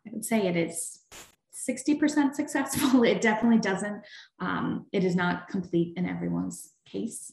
[0.05, 0.99] I would say it is
[1.67, 3.03] 60% successful.
[3.05, 4.03] It definitely doesn't,
[4.39, 7.31] um, it is not complete in everyone's case,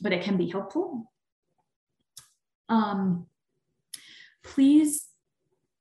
[0.00, 1.10] but it can be helpful.
[2.68, 3.26] Um,
[4.42, 5.06] please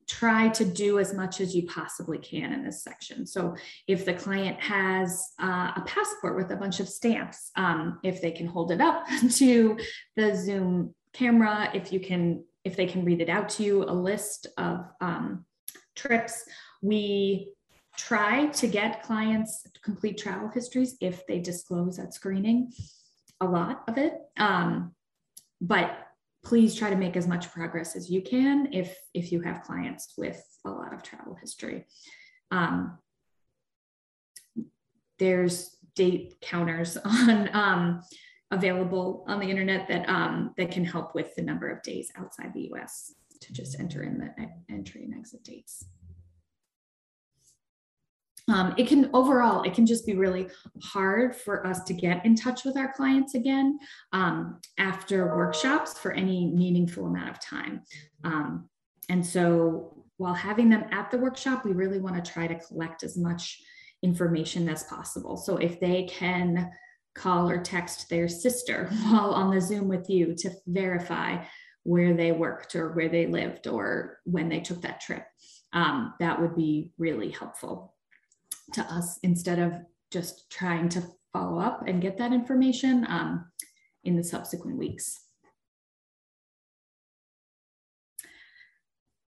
[0.08, 3.26] try to do as much as you possibly can in this section.
[3.26, 3.56] So
[3.88, 8.32] if the client has uh, a passport with a bunch of stamps, um, if they
[8.32, 9.78] can hold it up to
[10.16, 13.94] the Zoom camera, if you can, if they can read it out to you, a
[13.94, 15.46] list of um,
[15.96, 16.46] trips,
[16.82, 17.52] we
[17.98, 22.72] try to get clients complete travel histories if they disclose at screening,
[23.42, 24.14] a lot of it.
[24.38, 24.94] Um,
[25.62, 25.98] but
[26.44, 30.14] please try to make as much progress as you can if if you have clients
[30.18, 31.86] with a lot of travel history.
[32.52, 32.98] Um,
[35.18, 38.02] there's date counters on um,
[38.52, 42.54] available on the internet that um, that can help with the number of days outside
[42.54, 43.14] the U.S.
[43.42, 45.86] to just enter in the entry and exit dates
[48.48, 50.48] um, it can overall it can just be really
[50.84, 53.80] hard for us to get in touch with our clients again
[54.14, 57.82] um, after workshops for any meaningful amount of time.
[58.24, 58.70] Um,
[59.10, 63.04] and so while having them at the workshop we really want to try to collect
[63.04, 63.62] as much
[64.04, 65.38] information as possible.
[65.38, 66.72] So if they can
[67.16, 71.44] call or text their sister while on the zoom with you to verify
[71.84, 75.24] where they worked or where they lived or when they took that trip
[75.74, 77.95] um, that would be really helpful
[78.74, 79.74] to us instead of
[80.12, 81.04] just trying to
[81.34, 83.46] follow up and get that information um,
[84.04, 85.20] in the subsequent weeks.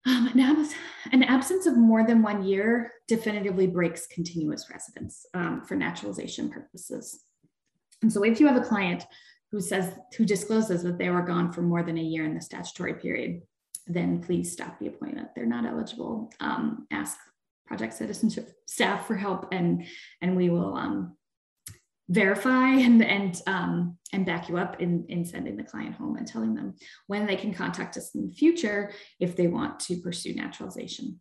[0.06, 0.68] Um, an,
[1.12, 7.24] an, absence of more than one year definitively breaks continuous residence um, for naturalization purposes.
[8.00, 9.04] And so if you have a client
[9.50, 12.40] who says, who discloses that they were gone for more than a year in the
[12.40, 13.42] statutory period,
[13.86, 15.28] then please stop the appointment.
[15.34, 16.32] They're not eligible.
[16.40, 17.18] Um, ask
[17.68, 19.84] project citizenship staff for help and
[20.22, 21.16] and we will um,
[22.08, 26.26] verify and and um, and back you up in in sending the client home and
[26.26, 26.74] telling them
[27.06, 28.90] when they can contact us in the future
[29.20, 31.20] if they want to pursue naturalization.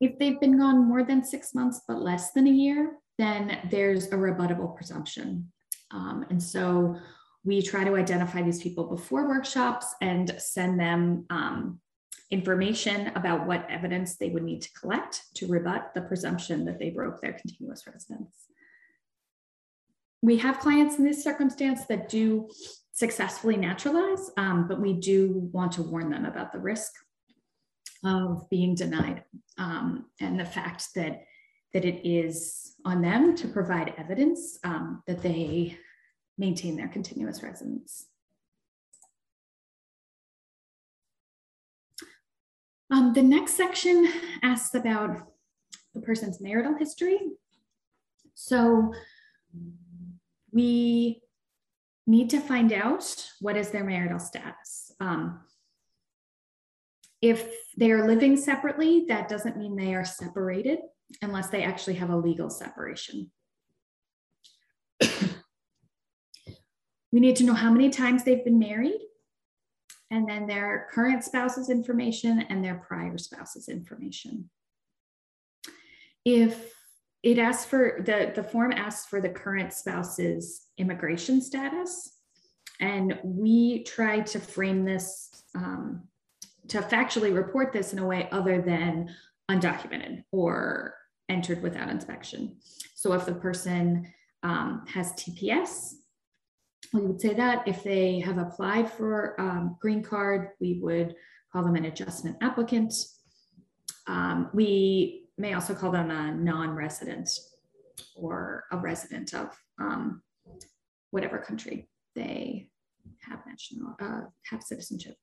[0.00, 4.06] If they've been gone more than six months but less than a year, then there's
[4.06, 5.52] a rebuttable presumption.
[5.90, 6.96] Um, and so
[7.44, 11.78] we try to identify these people before workshops and send them um,
[12.30, 16.90] information about what evidence they would need to collect to rebut the presumption that they
[16.90, 18.48] broke their continuous residence.
[20.22, 22.48] We have clients in this circumstance that do
[22.92, 26.92] successfully naturalize, um, but we do want to warn them about the risk
[28.04, 29.24] of being denied
[29.58, 31.24] um, and the fact that,
[31.72, 35.76] that it is on them to provide evidence um, that they
[36.38, 38.06] maintain their continuous residence.
[42.94, 44.08] Um, the next section
[44.44, 45.26] asks about
[45.94, 47.18] the person's marital history.
[48.34, 48.94] So
[50.52, 51.20] we
[52.06, 53.04] need to find out
[53.40, 54.92] what is their marital status.
[55.00, 55.40] Um,
[57.20, 60.78] if they are living separately, that doesn't mean they are separated
[61.20, 63.32] unless they actually have a legal separation.
[67.10, 69.00] we need to know how many times they've been married
[70.14, 74.48] and then their current spouse's information and their prior spouse's information.
[76.24, 76.72] If
[77.24, 82.18] it asks for the, the form asks for the current spouse's immigration status,
[82.80, 86.04] and we try to frame this um,
[86.68, 89.12] to factually report this in a way other than
[89.50, 90.94] undocumented or
[91.28, 92.56] entered without inspection.
[92.94, 94.12] So if the person
[94.44, 95.94] um, has TPS,
[96.92, 97.66] we would say that.
[97.66, 101.14] If they have applied for um, green card, we would
[101.52, 102.92] call them an adjustment applicant.
[104.06, 107.28] Um, we may also call them a non-resident
[108.16, 110.22] or a resident of um,
[111.10, 112.68] whatever country they
[113.20, 114.20] have national uh,
[114.50, 115.16] have citizenship.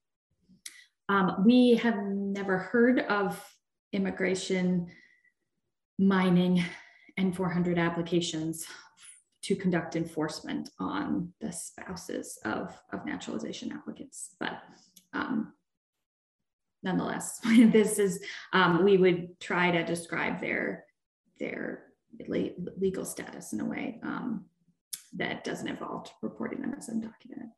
[1.10, 3.44] Um, we have never heard of
[3.94, 4.88] immigration
[6.00, 6.64] mining
[7.20, 8.66] N400 applications
[9.44, 14.36] to conduct enforcement on the spouses of, of naturalization applicants.
[14.40, 14.62] But
[15.14, 15.54] um,
[16.84, 18.24] nonetheless, this is,
[18.54, 20.86] um, we would try to describe their,
[21.40, 21.84] their
[22.28, 24.46] legal status in a way um,
[25.14, 27.52] that doesn't involve reporting them as undocumented.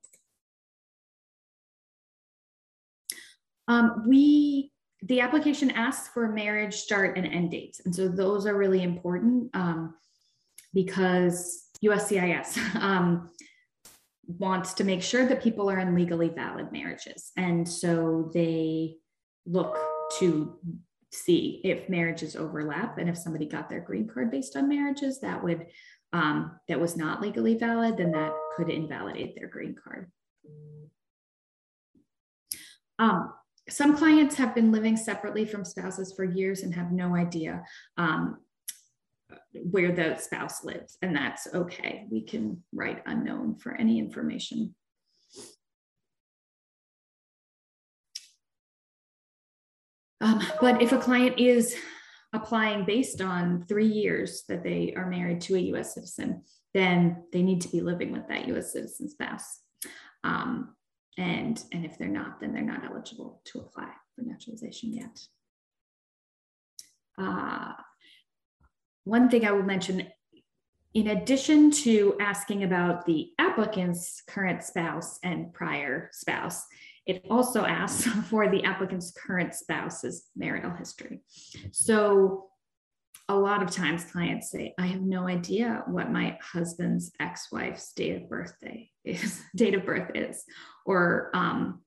[3.67, 4.71] Um, we,
[5.03, 7.81] the application asks for marriage start and end dates.
[7.85, 9.95] And so those are really important um,
[10.73, 13.29] because USCIS um,
[14.27, 17.31] wants to make sure that people are in legally valid marriages.
[17.37, 18.95] And so they
[19.45, 19.77] look
[20.19, 20.57] to
[21.11, 25.43] see if marriages overlap and if somebody got their green card based on marriages that
[25.43, 25.67] would
[26.11, 30.11] um, that was not legally valid then that could invalidate their green card
[32.97, 33.31] um,
[33.69, 37.63] some clients have been living separately from spouses for years and have no idea
[37.97, 38.37] um,
[39.53, 42.05] where the spouse lives, and that's okay.
[42.09, 44.75] We can write unknown for any information.
[50.21, 51.75] Um, but if a client is
[52.31, 57.43] applying based on three years that they are married to a US citizen, then they
[57.43, 59.59] need to be living with that US citizen spouse.
[60.23, 60.75] Um,
[61.17, 65.19] and, and if they're not, then they're not eligible to apply for naturalization yet.
[67.19, 67.73] Uh,
[69.03, 70.07] one thing I will mention,
[70.93, 76.65] in addition to asking about the applicant's current spouse and prior spouse,
[77.05, 81.21] it also asks for the applicant's current spouse's marital history.
[81.71, 82.49] So
[83.29, 88.21] a lot of times clients say, I have no idea what my husband's ex-wife's date
[88.21, 90.43] of birthday is, date of birth is,
[90.85, 91.81] or um,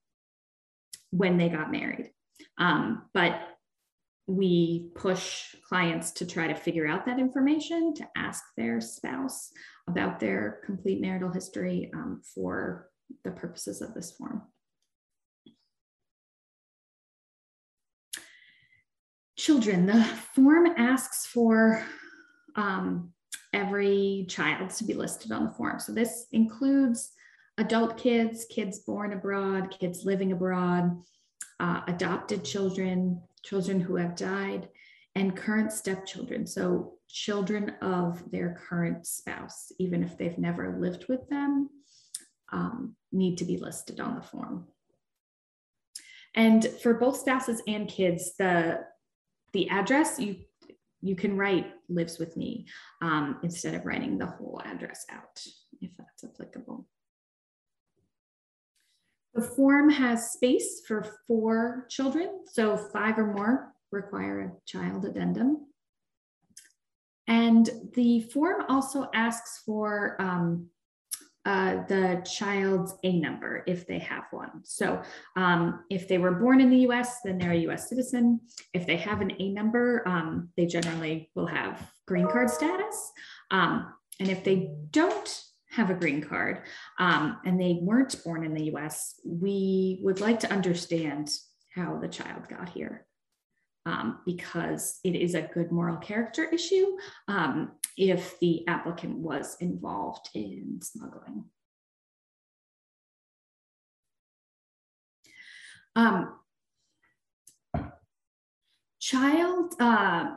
[1.11, 2.11] when they got married.
[2.59, 3.41] Um, but
[4.27, 9.53] we push clients to try to figure out that information, to ask their spouse
[9.89, 12.89] about their complete marital history um, for
[13.25, 14.43] the purposes of this form.
[19.37, 20.03] Children, the
[20.35, 21.85] form asks for
[22.57, 23.13] um,
[23.53, 25.79] every child to be listed on the form.
[25.79, 27.13] So this includes
[27.59, 31.01] adult kids, kids born abroad, kids living abroad,
[31.61, 34.69] uh, adopted children, children who have died,
[35.15, 36.47] and current stepchildren.
[36.47, 41.71] So, children of their current spouse, even if they've never lived with them,
[42.53, 44.67] um, need to be listed on the form.
[46.35, 48.81] And for both spouses and kids, the,
[49.53, 50.37] the address you
[51.03, 52.67] you can write lives with me
[53.01, 55.41] um, instead of writing the whole address out
[55.81, 56.87] if that's applicable.
[59.37, 65.67] The form has space for four children, so five or more require a child addendum.
[67.29, 70.71] And the form also asks for um,
[71.45, 74.63] uh, the child's A number if they have one.
[74.65, 75.03] So
[75.37, 78.41] um, if they were born in the US, then they're a US citizen.
[78.73, 83.13] If they have an A number, um, they generally will have green card status.
[83.51, 85.43] Um, and if they don't
[85.77, 86.63] have a green card
[86.99, 91.31] um, and they weren't born in the US, we would like to understand
[91.75, 93.07] how the child got here.
[93.85, 96.97] Um, because it is a good moral character issue
[97.29, 101.45] um, if the applicant was involved in smuggling.
[105.95, 106.35] Um,
[108.99, 110.35] child uh,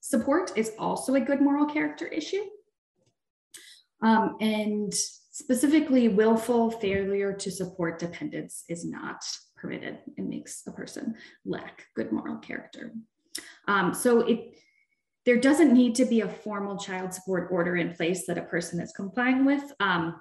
[0.00, 2.44] support is also a good moral character issue.
[4.02, 9.24] Um, and specifically, willful failure to support dependents is not
[9.56, 12.92] permitted and makes a person lack good moral character.
[13.68, 14.56] Um, so it
[15.24, 18.80] there doesn't need to be a formal child support order in place that a person
[18.80, 19.64] is complying with.
[19.80, 20.20] Um,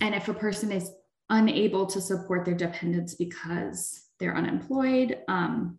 [0.00, 0.90] and if a person is
[1.30, 5.78] unable to support their dependents because they're unemployed, um,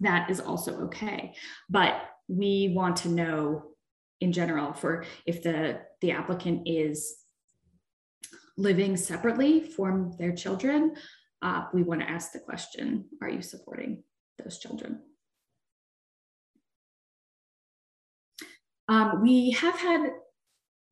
[0.00, 1.34] that is also okay.
[1.70, 3.62] But we want to know
[4.20, 7.16] in general for if the, the applicant is
[8.56, 10.94] living separately from their children,
[11.42, 14.04] uh, we want to ask the question, are you supporting
[14.38, 15.00] those children?
[18.88, 20.12] Um, we have had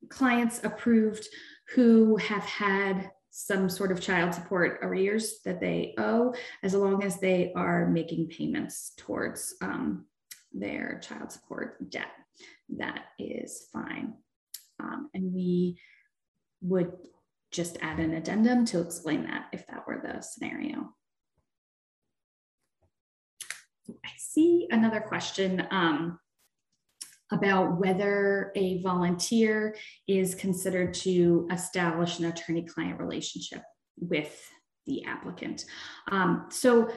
[0.09, 1.25] clients approved
[1.73, 7.21] who have had some sort of child support arrears that they owe, as long as
[7.21, 10.07] they are making payments towards um,
[10.53, 12.11] their child support debt.
[12.67, 14.15] That is fine.
[14.79, 15.79] Um, and we
[16.61, 16.93] would
[17.51, 20.93] just add an addendum to explain that if that were the scenario.
[23.89, 26.19] I see another question um,
[27.31, 29.75] about whether a volunteer
[30.07, 33.63] is considered to establish an attorney-client relationship
[33.97, 34.47] with
[34.85, 35.65] the applicant.
[36.11, 36.89] Um, so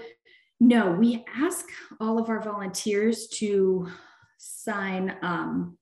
[0.60, 1.66] no, we ask
[2.00, 3.88] all of our volunteers to
[4.38, 5.77] sign um,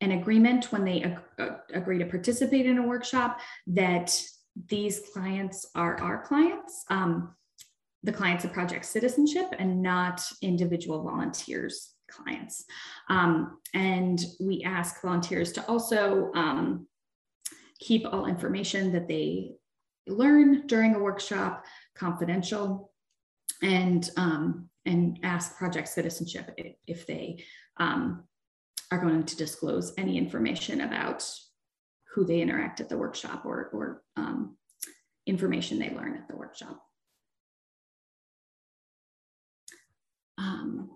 [0.00, 4.22] an agreement when they ag uh, agree to participate in a workshop that
[4.68, 7.34] these clients are our clients, um,
[8.02, 12.64] the clients of Project Citizenship, and not individual volunteers clients.
[13.08, 16.86] Um, and we ask volunteers to also um,
[17.78, 19.52] keep all information that they
[20.06, 22.90] learn during a workshop confidential
[23.62, 27.44] and um, and ask project citizenship if, if they
[27.76, 28.24] um,
[28.90, 31.28] are going to disclose any information about
[32.14, 34.56] who they interact at the workshop or, or um,
[35.26, 36.82] information they learn at the workshop.
[40.38, 40.90] Um,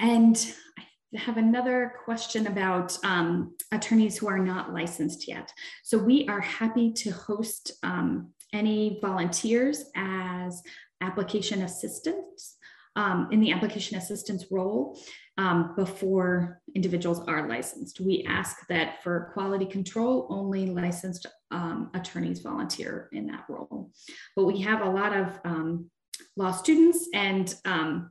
[0.00, 5.52] and I have another question about um, attorneys who are not licensed yet.
[5.84, 10.62] So we are happy to host um, any volunteers as
[11.00, 12.56] application assistants
[12.96, 14.98] um, in the application assistance role
[15.36, 18.00] um, before individuals are licensed.
[18.00, 23.90] We ask that for quality control, only licensed um, attorneys volunteer in that role.
[24.36, 25.90] But we have a lot of um,
[26.36, 28.10] law students and um,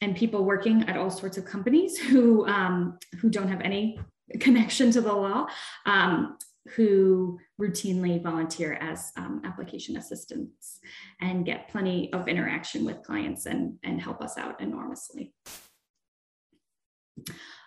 [0.00, 3.98] and people working at all sorts of companies who um, who don't have any
[4.40, 5.46] connection to the law
[5.86, 6.36] um,
[6.76, 10.80] who routinely volunteer as um, application assistants
[11.20, 15.34] and get plenty of interaction with clients and, and help us out enormously.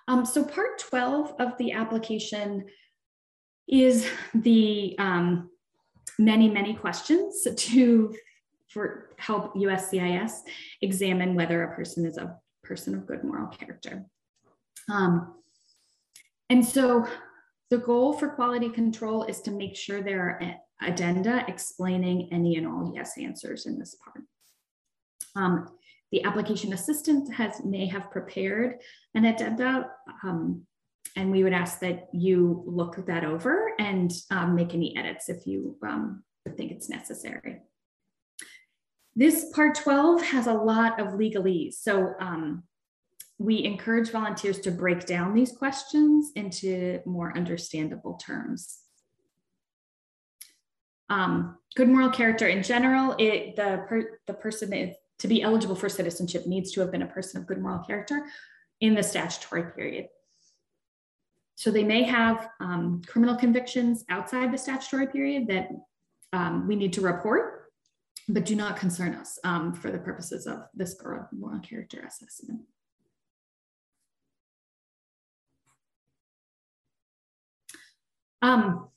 [0.08, 2.66] Um, so part 12 of the application
[3.68, 5.50] is the um,
[6.18, 8.16] many, many questions to
[8.70, 10.42] for help USCIS
[10.82, 14.06] examine whether a person is a person of good moral character.
[14.92, 15.36] Um,
[16.50, 17.08] and so
[17.70, 22.68] the goal for quality control is to make sure there are addenda explaining any and
[22.68, 24.24] all yes answers in this part.
[25.36, 25.68] Um,
[26.12, 28.76] the application assistant has may have prepared
[29.14, 29.90] an addenda
[30.24, 30.66] um,
[31.16, 35.48] and we would ask that you look that over and um, make any edits if
[35.48, 36.24] you um,
[36.56, 37.60] think it's necessary.
[39.16, 41.74] This part 12 has a lot of legalese.
[41.74, 42.64] So um,
[43.40, 48.80] we encourage volunteers to break down these questions into more understandable terms.
[51.10, 55.76] Um, good moral character in general, it, the, per, the person is, to be eligible
[55.76, 58.26] for citizenship needs to have been a person of good moral character
[58.82, 60.08] in the statutory period.
[61.56, 65.70] So they may have um, criminal convictions outside the statutory period that
[66.34, 67.72] um, we need to report,
[68.30, 70.96] but do not concern us um, for the purposes of this
[71.32, 72.62] moral character assessment.
[78.48, 78.88] Um,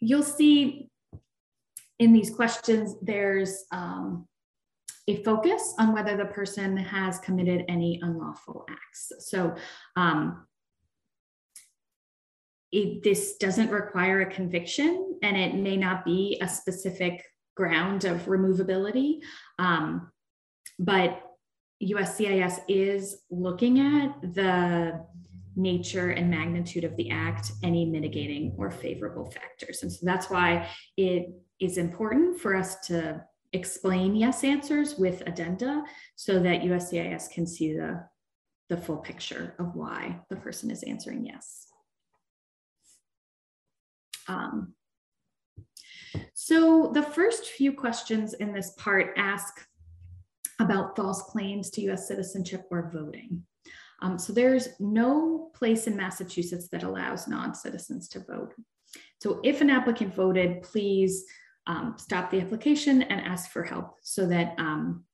[0.00, 0.90] you'll see
[1.98, 4.28] in these questions, there's um,
[5.08, 9.12] a focus on whether the person has committed any unlawful acts.
[9.30, 9.56] So
[9.96, 10.46] um,
[12.70, 17.24] it, this doesn't require a conviction and it may not be a specific
[17.56, 19.20] ground of removability.
[19.58, 20.12] Um,
[20.78, 21.22] but
[21.82, 25.04] USCIS is looking at the
[25.58, 29.82] nature and magnitude of the act, any mitigating or favorable factors.
[29.82, 31.28] And so that's why it
[31.60, 35.82] is important for us to explain yes answers with addenda
[36.14, 38.04] so that USCIS can see the,
[38.68, 41.66] the full picture of why the person is answering yes.
[44.28, 44.74] Um,
[46.34, 49.66] so the first few questions in this part ask
[50.60, 53.44] about false claims to US citizenship or voting.
[54.00, 58.54] Um, so there's no place in Massachusetts that allows non-citizens to vote.
[59.20, 61.24] So if an applicant voted, please
[61.66, 65.04] um, stop the application and ask for help so that um,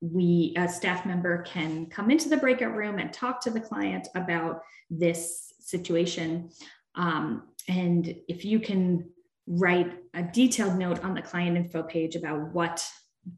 [0.00, 4.08] we, a staff member can come into the breakout room and talk to the client
[4.14, 6.50] about this situation.
[6.94, 9.08] Um, and if you can
[9.46, 12.84] write a detailed note on the client info page about what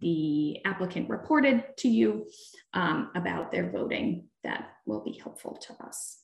[0.00, 2.26] the applicant reported to you
[2.72, 6.18] um, about their voting, that will be helpful to us.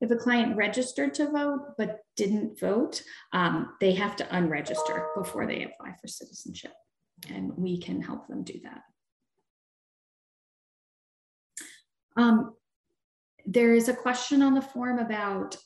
[0.00, 3.02] If a client registered to vote but didn't vote,
[3.32, 6.72] um, they have to unregister before they apply for citizenship,
[7.30, 8.82] and we can help them do that.
[12.16, 12.54] Um,
[13.46, 15.56] there is a question on the form about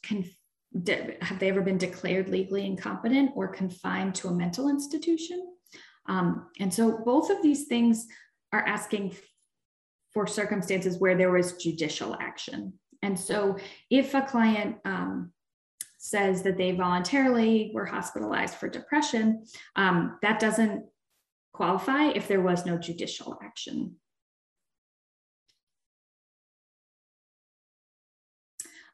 [1.23, 5.55] have they ever been declared legally incompetent or confined to a mental institution?
[6.07, 8.07] Um, and so both of these things
[8.53, 9.15] are asking
[10.17, 12.73] for circumstances where there was judicial action.
[13.03, 13.59] And so
[13.91, 15.31] if a client um,
[15.99, 19.45] says that they voluntarily were hospitalized for depression,
[19.77, 20.87] um, that doesn't
[21.53, 23.97] qualify if there was no judicial action.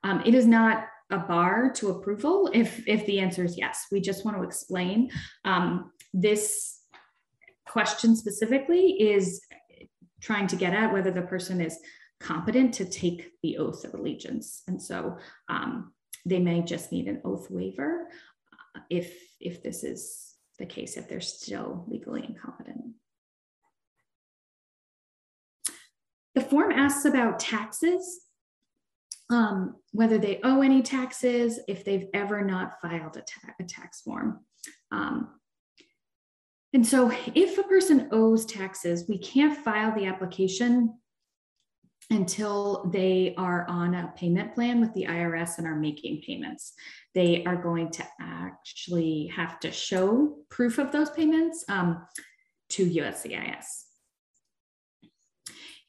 [0.02, 3.86] Um, it is not a bar to approval if, if the answer is yes.
[3.92, 5.12] We just want to explain
[5.44, 6.80] um, this
[7.64, 9.40] question specifically is
[10.22, 11.78] trying to get at whether the person is
[12.20, 14.62] competent to take the oath of allegiance.
[14.68, 15.18] And so
[15.48, 15.92] um,
[16.24, 18.08] they may just need an oath waiver
[18.76, 22.94] uh, if, if this is the case, if they're still legally incompetent.
[26.34, 28.20] The form asks about taxes
[29.32, 34.02] um, whether they owe any taxes, if they've ever not filed a, ta a tax
[34.02, 34.40] form.
[34.90, 35.28] Um,
[36.72, 40.94] and so if a person owes taxes, we can't file the application
[42.10, 46.72] until they are on a payment plan with the IRS and are making payments.
[47.14, 52.06] They are going to actually have to show proof of those payments um,
[52.70, 53.91] to USCIS.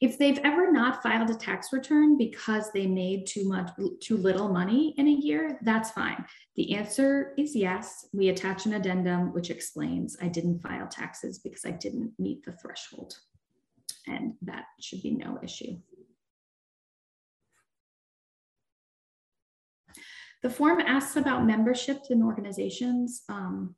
[0.03, 3.69] If they've ever not filed a tax return because they made too much,
[4.01, 6.25] too little money in a year, that's fine.
[6.57, 8.09] The answer is yes.
[8.11, 12.51] We attach an addendum which explains I didn't file taxes because I didn't meet the
[12.51, 13.15] threshold.
[14.05, 15.77] And that should be no issue.
[20.41, 23.23] The form asks about memberships in organizations.
[23.29, 23.75] Um,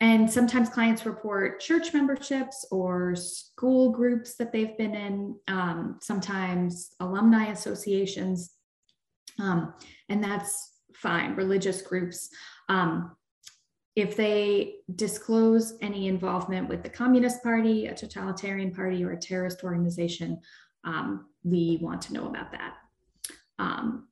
[0.00, 6.90] and sometimes clients report church memberships or school groups that they've been in, um, sometimes
[7.00, 8.52] alumni associations.
[9.40, 9.74] Um,
[10.08, 12.30] and that's fine, religious groups.
[12.68, 13.16] Um,
[13.96, 19.64] if they disclose any involvement with the Communist Party, a totalitarian party, or a terrorist
[19.64, 20.40] organization,
[20.84, 22.74] um, we want to know about that.
[23.58, 24.06] Um,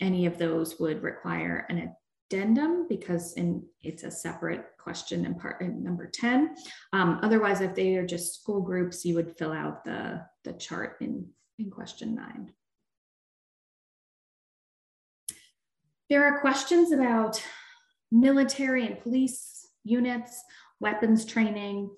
[0.00, 1.94] any of those would require an
[2.30, 6.54] addendum because in, it's a separate question in part in number 10.
[6.92, 10.96] Um, otherwise, if they are just school groups, you would fill out the, the chart
[11.00, 11.26] in,
[11.58, 12.52] in question nine.
[16.08, 17.42] There are questions about
[18.10, 20.42] military and police units,
[20.80, 21.90] weapons training.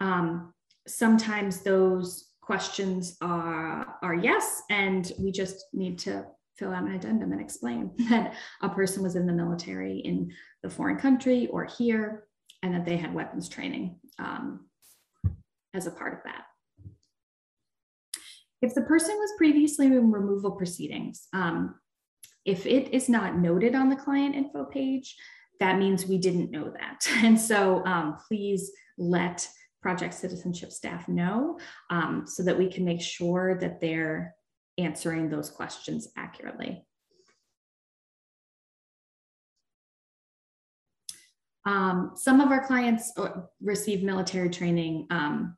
[0.00, 0.52] Um,
[0.86, 6.24] sometimes those questions are, are yes, and we just need to
[6.58, 10.32] fill out an addendum and explain that a person was in the military in
[10.62, 12.24] the foreign country or here
[12.62, 14.66] and that they had weapons training um,
[15.74, 16.44] as a part of that.
[18.62, 21.74] If the person was previously in removal proceedings, um,
[22.44, 25.14] if it is not noted on the client info page,
[25.60, 27.06] that means we didn't know that.
[27.24, 29.46] And so um, please let
[29.82, 31.58] project citizenship staff know
[31.90, 34.34] um, so that we can make sure that they're
[34.78, 36.84] answering those questions accurately.
[41.64, 43.28] Um, some of our clients uh,
[43.60, 45.56] receive military training um,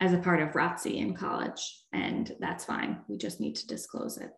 [0.00, 3.00] as a part of ROTC in college, and that's fine.
[3.08, 4.30] We just need to disclose it.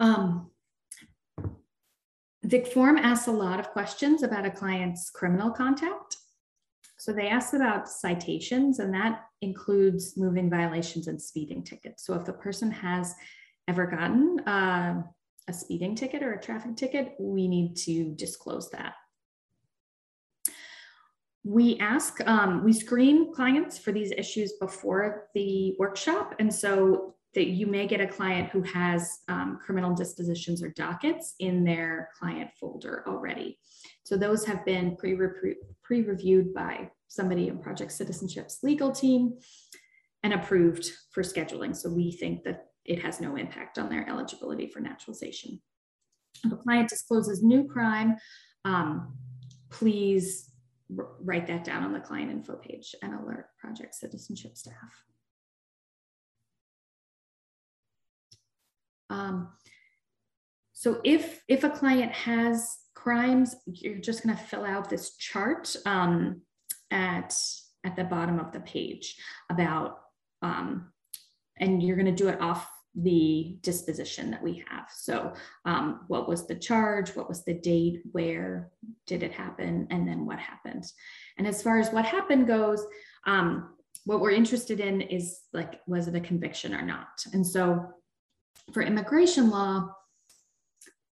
[0.00, 0.50] Um,
[2.42, 6.16] the form asks a lot of questions about a client's criminal contact.
[7.04, 12.06] So they asked about citations, and that includes moving violations and speeding tickets.
[12.06, 13.14] So if the person has
[13.68, 15.02] ever gotten uh,
[15.46, 18.94] a speeding ticket or a traffic ticket, we need to disclose that.
[21.42, 26.34] We ask, um, we screen clients for these issues before the workshop.
[26.38, 31.34] And so that you may get a client who has um, criminal dispositions or dockets
[31.40, 33.58] in their client folder already.
[34.04, 39.38] So those have been pre-reviewed by somebody in Project Citizenship's legal team
[40.22, 41.76] and approved for scheduling.
[41.76, 45.60] So we think that it has no impact on their eligibility for naturalization.
[46.44, 48.16] If a client discloses new crime,
[48.64, 49.16] um,
[49.70, 50.50] please
[50.88, 55.04] write that down on the client info page and alert Project Citizenship staff.
[59.10, 59.48] Um,
[60.72, 66.42] so if, if a client has crimes, you're just gonna fill out this chart um,
[66.90, 67.34] at
[67.84, 69.16] at the bottom of the page
[69.50, 69.98] about,
[70.42, 70.90] um,
[71.58, 74.86] and you're going to do it off the disposition that we have.
[74.92, 75.32] So,
[75.64, 77.10] um, what was the charge?
[77.10, 78.02] What was the date?
[78.12, 78.70] Where
[79.06, 79.86] did it happen?
[79.90, 80.84] And then what happened?
[81.36, 82.84] And as far as what happened goes,
[83.26, 83.70] um,
[84.04, 87.24] what we're interested in is like, was it a conviction or not?
[87.32, 87.84] And so,
[88.72, 89.90] for immigration law,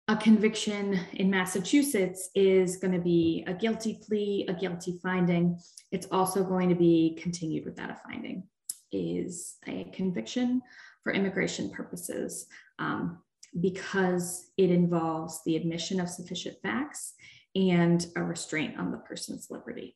[0.09, 5.59] a conviction in Massachusetts is going to be a guilty plea, a guilty finding.
[5.93, 8.45] It's also going to be continued without a finding,
[8.91, 10.63] is a conviction
[11.03, 12.47] for immigration purposes
[12.79, 13.19] um,
[13.61, 17.13] because it involves the admission of sufficient facts
[17.55, 19.95] and a restraint on the person's liberty.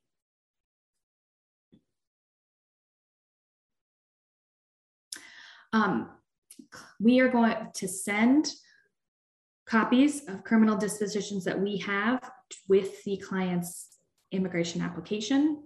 [5.73, 6.11] Um,
[7.01, 8.51] we are going to send
[9.67, 12.31] copies of criminal dispositions that we have
[12.69, 13.99] with the client's
[14.33, 15.63] immigration application.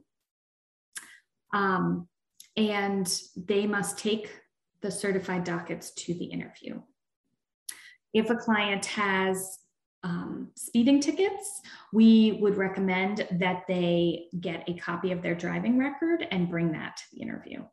[1.52, 2.08] Um,
[2.56, 4.30] and they must take
[4.82, 6.80] the certified dockets to the interview.
[8.12, 9.58] If a client has
[10.02, 11.60] um, speeding tickets,
[11.92, 16.96] we would recommend that they get a copy of their driving record and bring that
[16.98, 17.64] to the interview.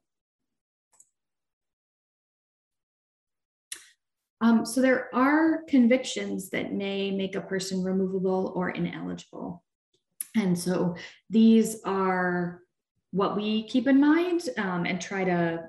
[4.44, 9.64] Um, so there are convictions that may make a person removable or ineligible.
[10.36, 10.98] And so
[11.30, 12.60] these are
[13.12, 15.64] what we keep in mind um, and try to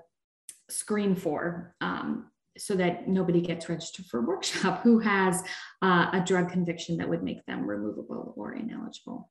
[0.68, 5.44] screen for um, so that nobody gets registered for a workshop who has
[5.80, 9.30] uh, a drug conviction that would make them removable or ineligible.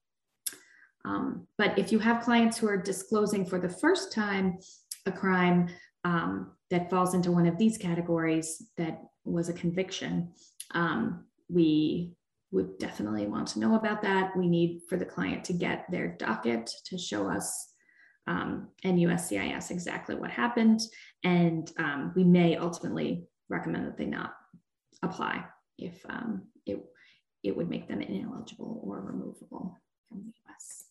[1.03, 4.59] Um, but if you have clients who are disclosing for the first time
[5.05, 5.67] a crime
[6.05, 10.31] um, that falls into one of these categories that was a conviction,
[10.71, 12.13] um, we
[12.51, 14.35] would definitely want to know about that.
[14.37, 17.73] We need for the client to get their docket to show us
[18.27, 20.81] um, and USCIS exactly what happened.
[21.23, 24.33] And um, we may ultimately recommend that they not
[25.01, 25.43] apply
[25.77, 26.83] if um, it,
[27.43, 30.85] it would make them ineligible or removable from the US.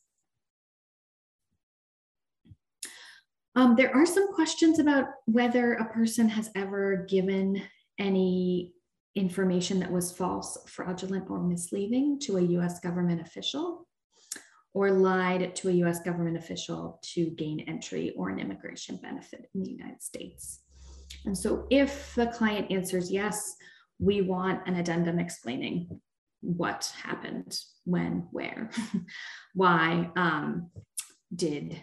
[3.55, 7.63] Um, there are some questions about whether a person has ever given
[7.99, 8.73] any
[9.15, 13.87] information that was false, fraudulent, or misleading to a US government official
[14.75, 19.63] or lied to a US government official to gain entry or an immigration benefit in
[19.63, 20.61] the United States.
[21.27, 23.55] And so if the client answers yes,
[23.99, 26.01] we want an addendum explaining
[26.41, 28.71] what happened, when, where,
[29.55, 30.71] why um,
[31.35, 31.79] did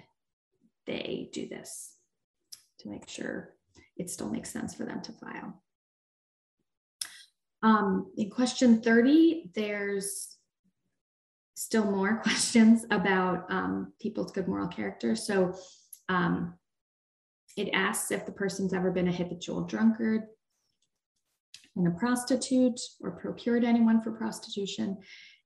[0.85, 1.95] they do this
[2.79, 3.53] to make sure
[3.95, 5.61] it still makes sense for them to file.
[7.61, 10.37] Um, in question 30, there's
[11.55, 15.15] still more questions about um, people's good moral character.
[15.15, 15.55] So
[16.07, 16.53] um,
[17.57, 20.23] it asks if the person's ever been a habitual drunkard
[21.75, 24.97] and a prostitute or procured anyone for prostitution.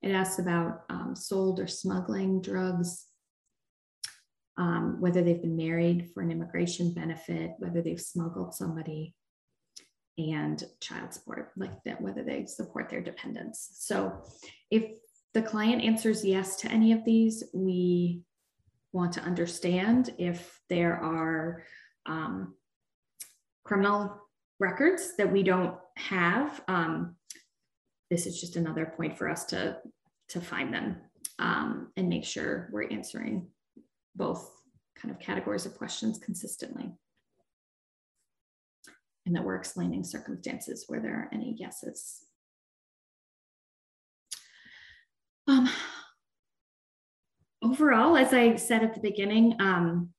[0.01, 3.05] It asks about um, sold or smuggling drugs,
[4.57, 9.16] um, whether they've been married for an immigration benefit, whether they've smuggled somebody,
[10.18, 13.78] and child support, like that, whether they support their dependents.
[13.80, 14.14] So
[14.70, 14.84] if
[15.34, 18.22] the client answers yes to any of these, we
[18.91, 21.64] want to understand if there are
[22.05, 22.53] um,
[23.64, 24.16] criminal
[24.59, 26.61] records that we don't have.
[26.68, 27.16] Um,
[28.11, 29.78] this is just another point for us to,
[30.30, 30.97] to find them
[31.39, 33.47] um, and make sure we're answering
[34.16, 34.51] both
[34.95, 36.91] kind of categories of questions consistently
[39.26, 42.26] and that we're explaining circumstances where there are any yeses.
[45.47, 45.69] Um,
[47.61, 50.09] overall, as I said at the beginning, um,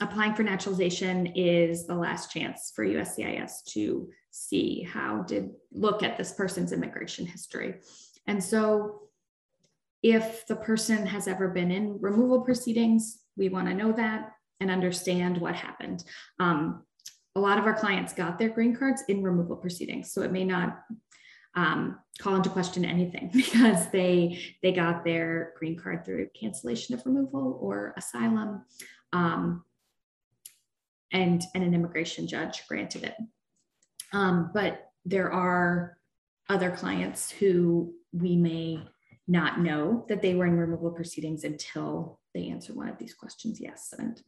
[0.00, 6.16] applying for naturalization is the last chance for USCIS to see how did look at
[6.16, 7.76] this person's immigration history.
[8.26, 9.02] And so
[10.02, 14.70] if the person has ever been in removal proceedings, we want to know that and
[14.70, 16.04] understand what happened.
[16.38, 16.84] Um,
[17.34, 20.12] a lot of our clients got their green cards in removal proceedings.
[20.12, 20.82] So it may not
[21.54, 27.04] um, call into question anything because they they got their green card through cancellation of
[27.06, 28.64] removal or asylum,
[29.12, 29.64] um,
[31.12, 33.14] and and an immigration judge granted it.
[34.12, 35.96] Um, but there are
[36.48, 38.82] other clients who we may
[39.26, 43.60] not know that they were in removal proceedings until they answer one of these questions
[43.60, 44.20] yes and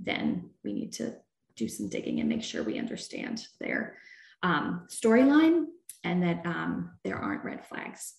[0.00, 1.14] then we need to
[1.56, 3.96] do some digging and make sure we understand their
[4.42, 5.64] um, storyline
[6.04, 8.14] and that um, there aren't red flags.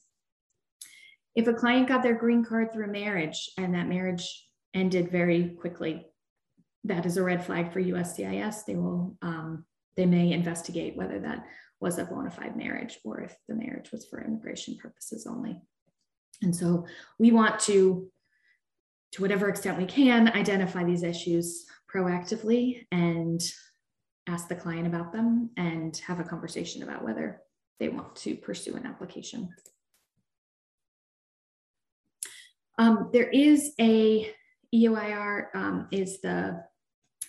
[1.35, 5.49] If a client got their green card through a marriage and that marriage ended very
[5.49, 6.05] quickly,
[6.83, 8.65] that is a red flag for USCIS.
[8.65, 9.65] They will um,
[9.95, 11.45] they may investigate whether that
[11.79, 15.59] was a bona fide marriage or if the marriage was for immigration purposes only.
[16.41, 16.85] And so
[17.19, 18.09] we want to,
[19.13, 23.41] to whatever extent we can, identify these issues proactively and
[24.27, 27.41] ask the client about them and have a conversation about whether
[27.79, 29.49] they want to pursue an application.
[32.77, 34.31] Um, there is a
[34.73, 36.63] EOIR um, is the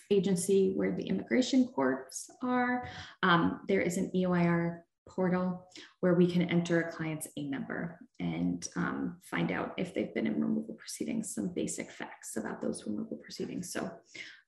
[0.09, 2.87] agency where the immigration courts are.
[3.23, 5.67] Um, there is an EOIR portal
[5.99, 10.27] where we can enter a client's A number and um, find out if they've been
[10.27, 13.71] in removal proceedings, some basic facts about those removal proceedings.
[13.71, 13.91] So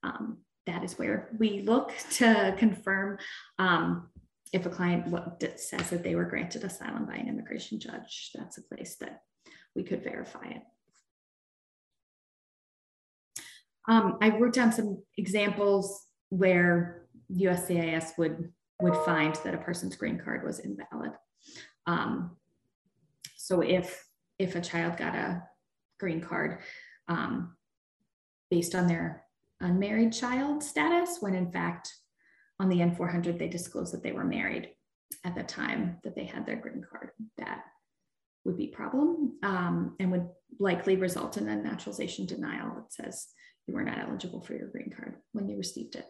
[0.02, 3.18] um, that is where we look to confirm
[3.58, 4.08] um,
[4.52, 5.06] if a client
[5.56, 9.22] says that they were granted asylum by an immigration judge, that's a place that
[9.74, 10.62] we could verify it.
[13.88, 20.18] Um, I wrote down some examples where USCIS would would find that a person's green
[20.18, 21.12] card was invalid.
[21.86, 22.36] Um,
[23.36, 24.04] so if
[24.38, 25.42] if a child got a
[25.98, 26.58] green card
[27.08, 27.56] um,
[28.50, 29.24] based on their
[29.60, 31.92] unmarried child status, when in fact
[32.58, 34.70] on the N400 they disclosed that they were married
[35.24, 37.62] at the time that they had their green card, that
[38.44, 43.28] would be problem um, and would likely result in a naturalization denial that says
[43.66, 46.06] you were not eligible for your green card when you received it.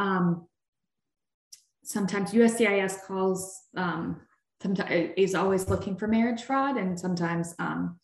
[0.00, 0.46] Um,
[1.84, 4.22] sometimes USCIS calls, um,
[4.62, 8.00] sometimes is always looking for marriage fraud and sometimes um,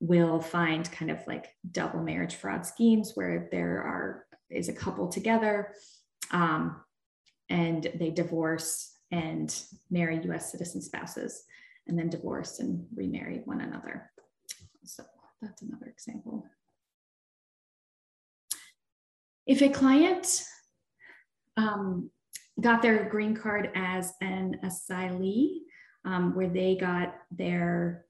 [0.00, 5.08] will find kind of like double marriage fraud schemes where there are is a couple
[5.08, 5.72] together
[6.30, 6.76] um,
[7.48, 11.44] and they divorce and marry US citizen spouses
[11.86, 14.10] and then divorce and remarry one another.
[14.84, 15.04] So
[15.40, 16.44] that's another example.
[19.46, 20.42] If a client
[21.56, 22.10] um,
[22.60, 25.60] got their green card as an asylee,
[26.04, 28.04] um, where they got their,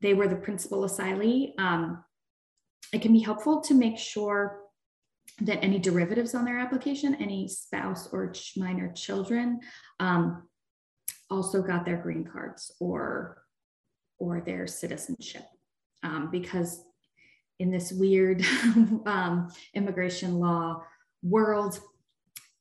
[0.00, 2.02] they were the principal asylee, um,
[2.92, 4.60] it can be helpful to make sure
[5.40, 9.60] that any derivatives on their application, any spouse or minor children,
[10.00, 10.48] um,
[11.30, 13.42] also got their green cards or
[14.18, 15.42] or their citizenship.
[16.02, 16.82] Um, because
[17.58, 18.42] in this weird
[19.06, 20.82] um, immigration law
[21.22, 21.80] world,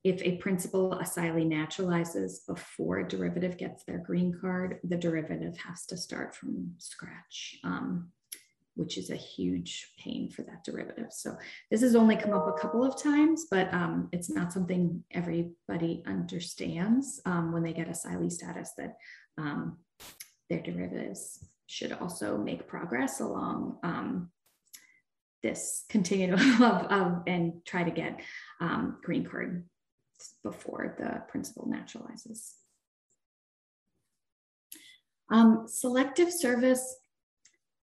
[0.05, 5.87] if a principal asylee naturalizes before a derivative gets their green card, the derivative has
[5.87, 8.09] to start from scratch, um,
[8.75, 11.07] which is a huge pain for that derivative.
[11.09, 11.35] So
[11.71, 16.03] this has only come up a couple of times, but um, it's not something everybody
[16.05, 18.97] understands um, when they get asylee status that
[19.39, 19.77] um,
[20.51, 24.29] their derivatives should also make progress along um,
[25.41, 28.21] this continuum of, of, and try to get
[28.61, 29.65] um, green card
[30.43, 32.51] before the principal naturalizes.
[35.29, 36.97] Um, selective service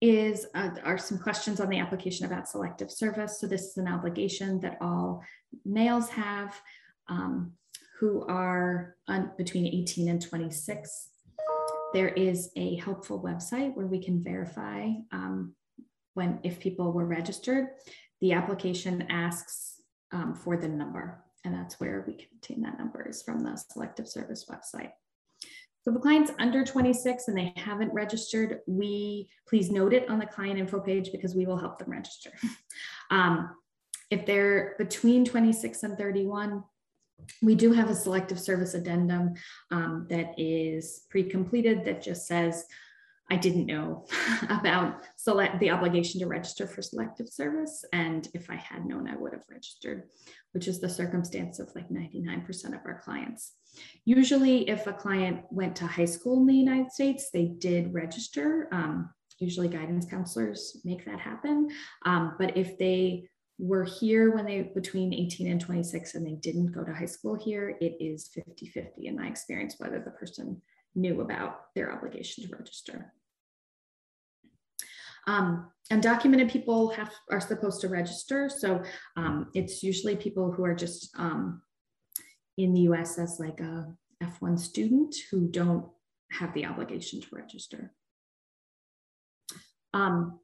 [0.01, 3.41] is uh, are some questions on the application about selective service.
[3.41, 5.23] So this is an obligation that all
[5.65, 6.61] males have
[7.09, 7.53] um,
[7.99, 8.97] who are
[9.37, 11.11] between 18 and 26
[11.95, 15.55] there is a helpful website where we can verify um,
[16.15, 17.69] when if people were registered.
[18.21, 19.81] The application asks
[20.11, 23.57] um, for the number, and that's where we can obtain that number is from the
[23.57, 24.91] selective service website.
[25.83, 30.19] So if a client's under 26 and they haven't registered, we please note it on
[30.19, 32.31] the client info page because we will help them register.
[33.11, 33.51] um,
[34.11, 36.65] if they're between 26 and 31,
[37.43, 39.35] we do have a selective service addendum
[39.71, 42.65] um, that is pre-completed that just says,
[43.31, 44.07] I didn't know
[44.51, 47.85] about select the obligation to register for selective service.
[47.93, 50.05] And if I had known, I would have registered,
[50.53, 53.53] which is the circumstance of like 99% of our clients.
[54.05, 58.69] Usually, if a client went to high school in the United States, they did register.
[58.71, 61.69] Um, usually, guidance counselors make that happen.
[62.05, 66.73] Um, but if they were here when they between 18 and 26 and they didn't
[66.73, 70.61] go to high school here, it is 50 50 in my experience whether the person
[70.95, 73.13] knew about their obligation to register.
[75.27, 78.49] Um, undocumented people have are supposed to register.
[78.49, 78.83] So
[79.17, 81.63] um, it's usually people who are just um,
[82.57, 83.87] in the US as like a
[84.23, 85.87] F1 student who don't
[86.31, 87.93] have the obligation to register.
[89.93, 90.41] Um,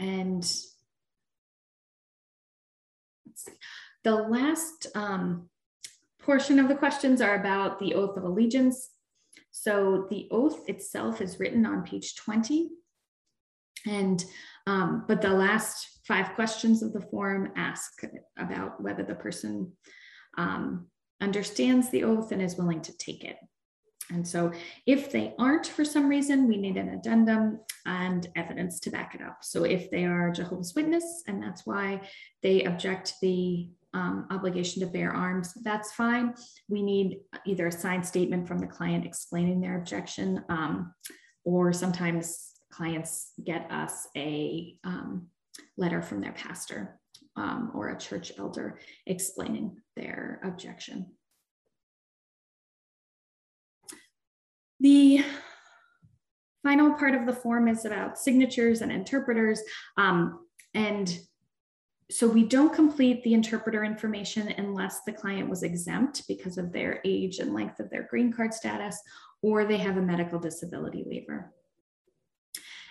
[0.00, 0.44] and
[4.04, 5.48] the last um,
[6.20, 8.90] portion of the questions are about the oath of allegiance.
[9.50, 12.68] So the oath itself is written on page 20.
[13.86, 14.24] And,
[14.66, 18.02] um, but the last five questions of the form ask
[18.38, 19.72] about whether the person
[20.36, 20.88] um,
[21.20, 23.36] understands the oath and is willing to take it.
[24.10, 24.52] And so
[24.86, 29.20] if they aren't for some reason, we need an addendum and evidence to back it
[29.20, 29.38] up.
[29.42, 32.00] So if they are Jehovah's Witness, and that's why
[32.42, 36.34] they object the um, obligation to bear arms, that's fine.
[36.68, 40.92] We need either a signed statement from the client explaining their objection, um,
[41.44, 45.28] or sometimes clients get us a um,
[45.76, 47.00] letter from their pastor
[47.36, 51.06] um, or a church elder explaining their objection.
[54.80, 55.24] The
[56.62, 59.62] final part of the form is about signatures and interpreters.
[59.96, 60.40] Um,
[60.74, 61.18] and
[62.10, 67.00] so we don't complete the interpreter information unless the client was exempt because of their
[67.04, 68.98] age and length of their green card status,
[69.42, 71.52] or they have a medical disability waiver.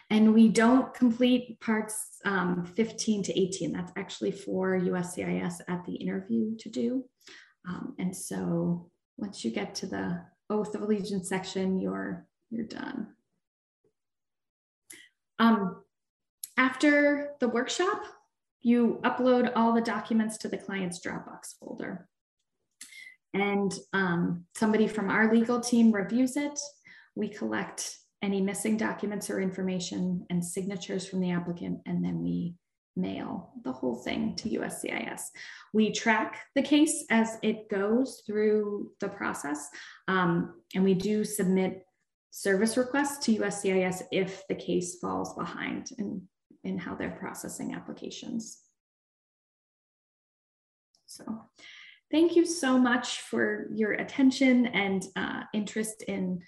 [0.10, 3.74] And we don't complete parts um, 15 to 18.
[3.74, 7.04] That's actually for USCIS at the interview to do.
[7.68, 13.08] Um, and so once you get to the oath of allegiance section, you're, you're done.
[15.40, 15.84] Um,
[16.56, 18.04] after the workshop,
[18.68, 22.06] you upload all the documents to the client's Dropbox folder.
[23.34, 26.60] And um, somebody from our legal team reviews it.
[27.16, 32.56] We collect any missing documents or information and signatures from the applicant, and then we
[32.98, 35.22] mail the whole thing to USCIS.
[35.72, 39.70] We track the case as it goes through the process,
[40.10, 41.86] um, and we do submit
[42.32, 46.28] service requests to USCIS if the case falls behind in,
[46.68, 48.60] in how they're processing applications.
[51.06, 51.24] So
[52.12, 56.42] thank you so much for your attention and uh, interest in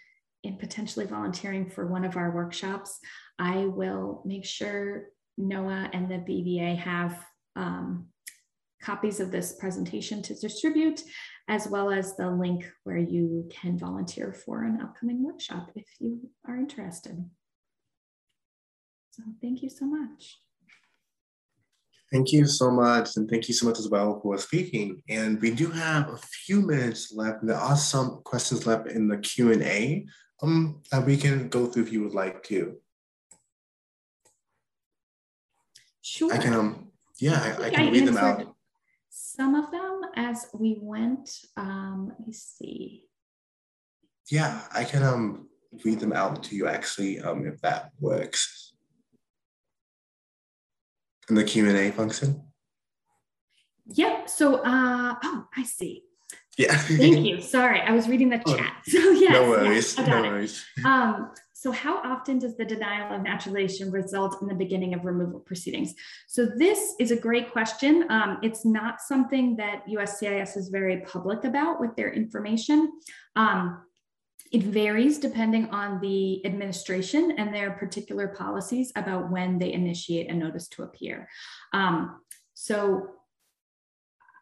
[0.43, 2.99] in potentially volunteering for one of our workshops,
[3.37, 5.07] I will make sure
[5.37, 8.07] Noah and the BBA have um,
[8.81, 11.03] copies of this presentation to distribute,
[11.49, 16.29] as well as the link where you can volunteer for an upcoming workshop if you
[16.47, 17.29] are interested.
[19.11, 20.39] So thank you so much.
[22.11, 23.17] Thank you so much.
[23.17, 25.03] And thank you so much as well for speaking.
[25.09, 27.45] And we do have a few minutes left.
[27.45, 30.05] There are some questions left in the Q&A.
[30.41, 32.77] Um, and we can go through if you would like to.
[36.01, 36.33] Sure.
[36.33, 36.87] I can um
[37.19, 38.55] yeah, I, I can I read them out.
[39.09, 41.29] Some of them as we went.
[41.55, 43.03] Um, let me see.
[44.31, 45.49] Yeah, I can um
[45.83, 48.68] read them out to you actually, um, if that works.
[51.29, 52.41] In the Q&A function?
[53.91, 54.29] Yep.
[54.29, 56.03] So uh oh, I see.
[56.57, 56.75] Yeah.
[56.75, 57.41] Thank you.
[57.41, 58.73] Sorry, I was reading the oh, chat.
[58.87, 59.95] So yes, no worries.
[59.97, 60.65] Yes, no worries.
[60.83, 65.39] Um, so how often does the denial of naturalization result in the beginning of removal
[65.39, 65.93] proceedings?
[66.27, 68.05] So this is a great question.
[68.09, 72.91] Um, it's not something that USCIS is very public about with their information.
[73.35, 73.81] Um,
[74.51, 80.33] it varies depending on the administration and their particular policies about when they initiate a
[80.33, 81.29] notice to appear.
[81.73, 82.21] Um,
[82.55, 83.09] so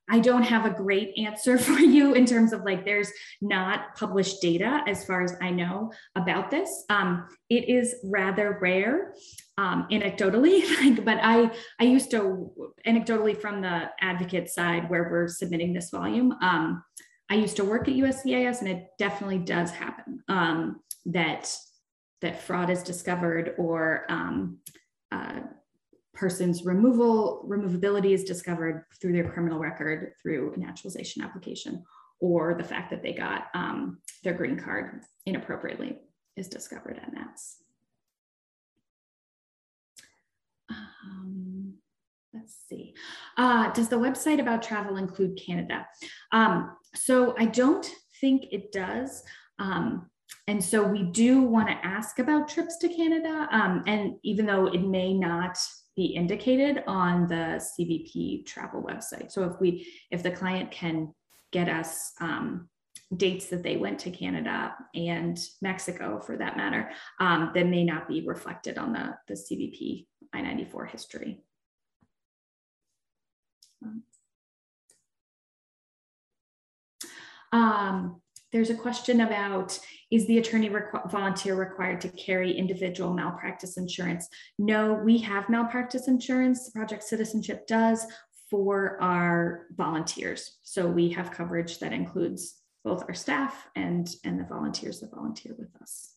[0.09, 4.41] I don't have a great answer for you in terms of like there's not published
[4.41, 6.85] data as far as I know about this.
[6.89, 9.13] Um, it is rather rare
[9.57, 12.51] um, anecdotally, like, but I I used to
[12.85, 16.33] anecdotally from the advocate side where we're submitting this volume.
[16.41, 16.83] Um,
[17.29, 21.53] I used to work at USCIS and it definitely does happen um, that
[22.21, 24.57] that fraud is discovered or um,
[25.11, 25.41] uh,
[26.13, 31.83] person's removal removability is discovered through their criminal record through a naturalization application
[32.19, 35.97] or the fact that they got um, their green card inappropriately
[36.35, 37.57] is discovered and that's
[40.69, 41.46] um,
[42.37, 42.93] let's see
[43.37, 45.85] uh, does the website about travel include canada
[46.31, 47.91] um, so i don't
[48.21, 49.23] think it does
[49.59, 50.09] um,
[50.47, 54.67] and so we do want to ask about trips to canada um, and even though
[54.67, 55.57] it may not
[55.97, 59.31] be indicated on the CBP travel website.
[59.31, 61.11] So if we, if the client can
[61.51, 62.69] get us um,
[63.15, 68.07] dates that they went to Canada and Mexico for that matter, um, that may not
[68.07, 71.41] be reflected on the, the CBP I-94 history.
[77.51, 78.21] Um,
[78.53, 79.77] there's a question about
[80.09, 84.27] is the attorney requ- volunteer required to carry individual malpractice insurance?
[84.57, 86.69] No, we have malpractice insurance.
[86.69, 88.05] Project Citizenship does
[88.49, 90.57] for our volunteers.
[90.63, 92.55] So we have coverage that includes
[92.85, 96.16] both our staff and, and the volunteers that volunteer with us.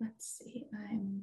[0.00, 1.22] Let's see, I'm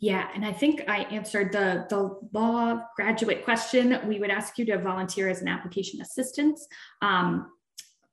[0.00, 4.00] yeah, and I think I answered the, the law graduate question.
[4.08, 6.58] We would ask you to volunteer as an application assistant
[7.02, 7.52] um,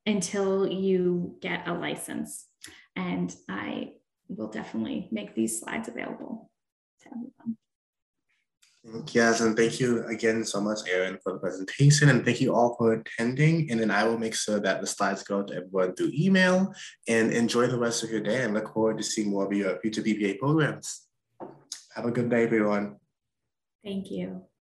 [0.05, 2.45] until you get a license.
[2.97, 3.93] And I
[4.27, 6.51] will definitely make these slides available
[7.03, 7.57] to everyone.
[9.11, 12.75] Yes, and thank you again so much, Aaron, for the presentation, and thank you all
[12.77, 13.69] for attending.
[13.69, 16.73] And then I will make sure that the slides go to everyone through email.
[17.07, 19.77] And enjoy the rest of your day, and look forward to seeing more of your
[19.79, 21.07] future BBA programs.
[21.95, 22.95] Have a good day, everyone.
[23.83, 24.47] Thank you.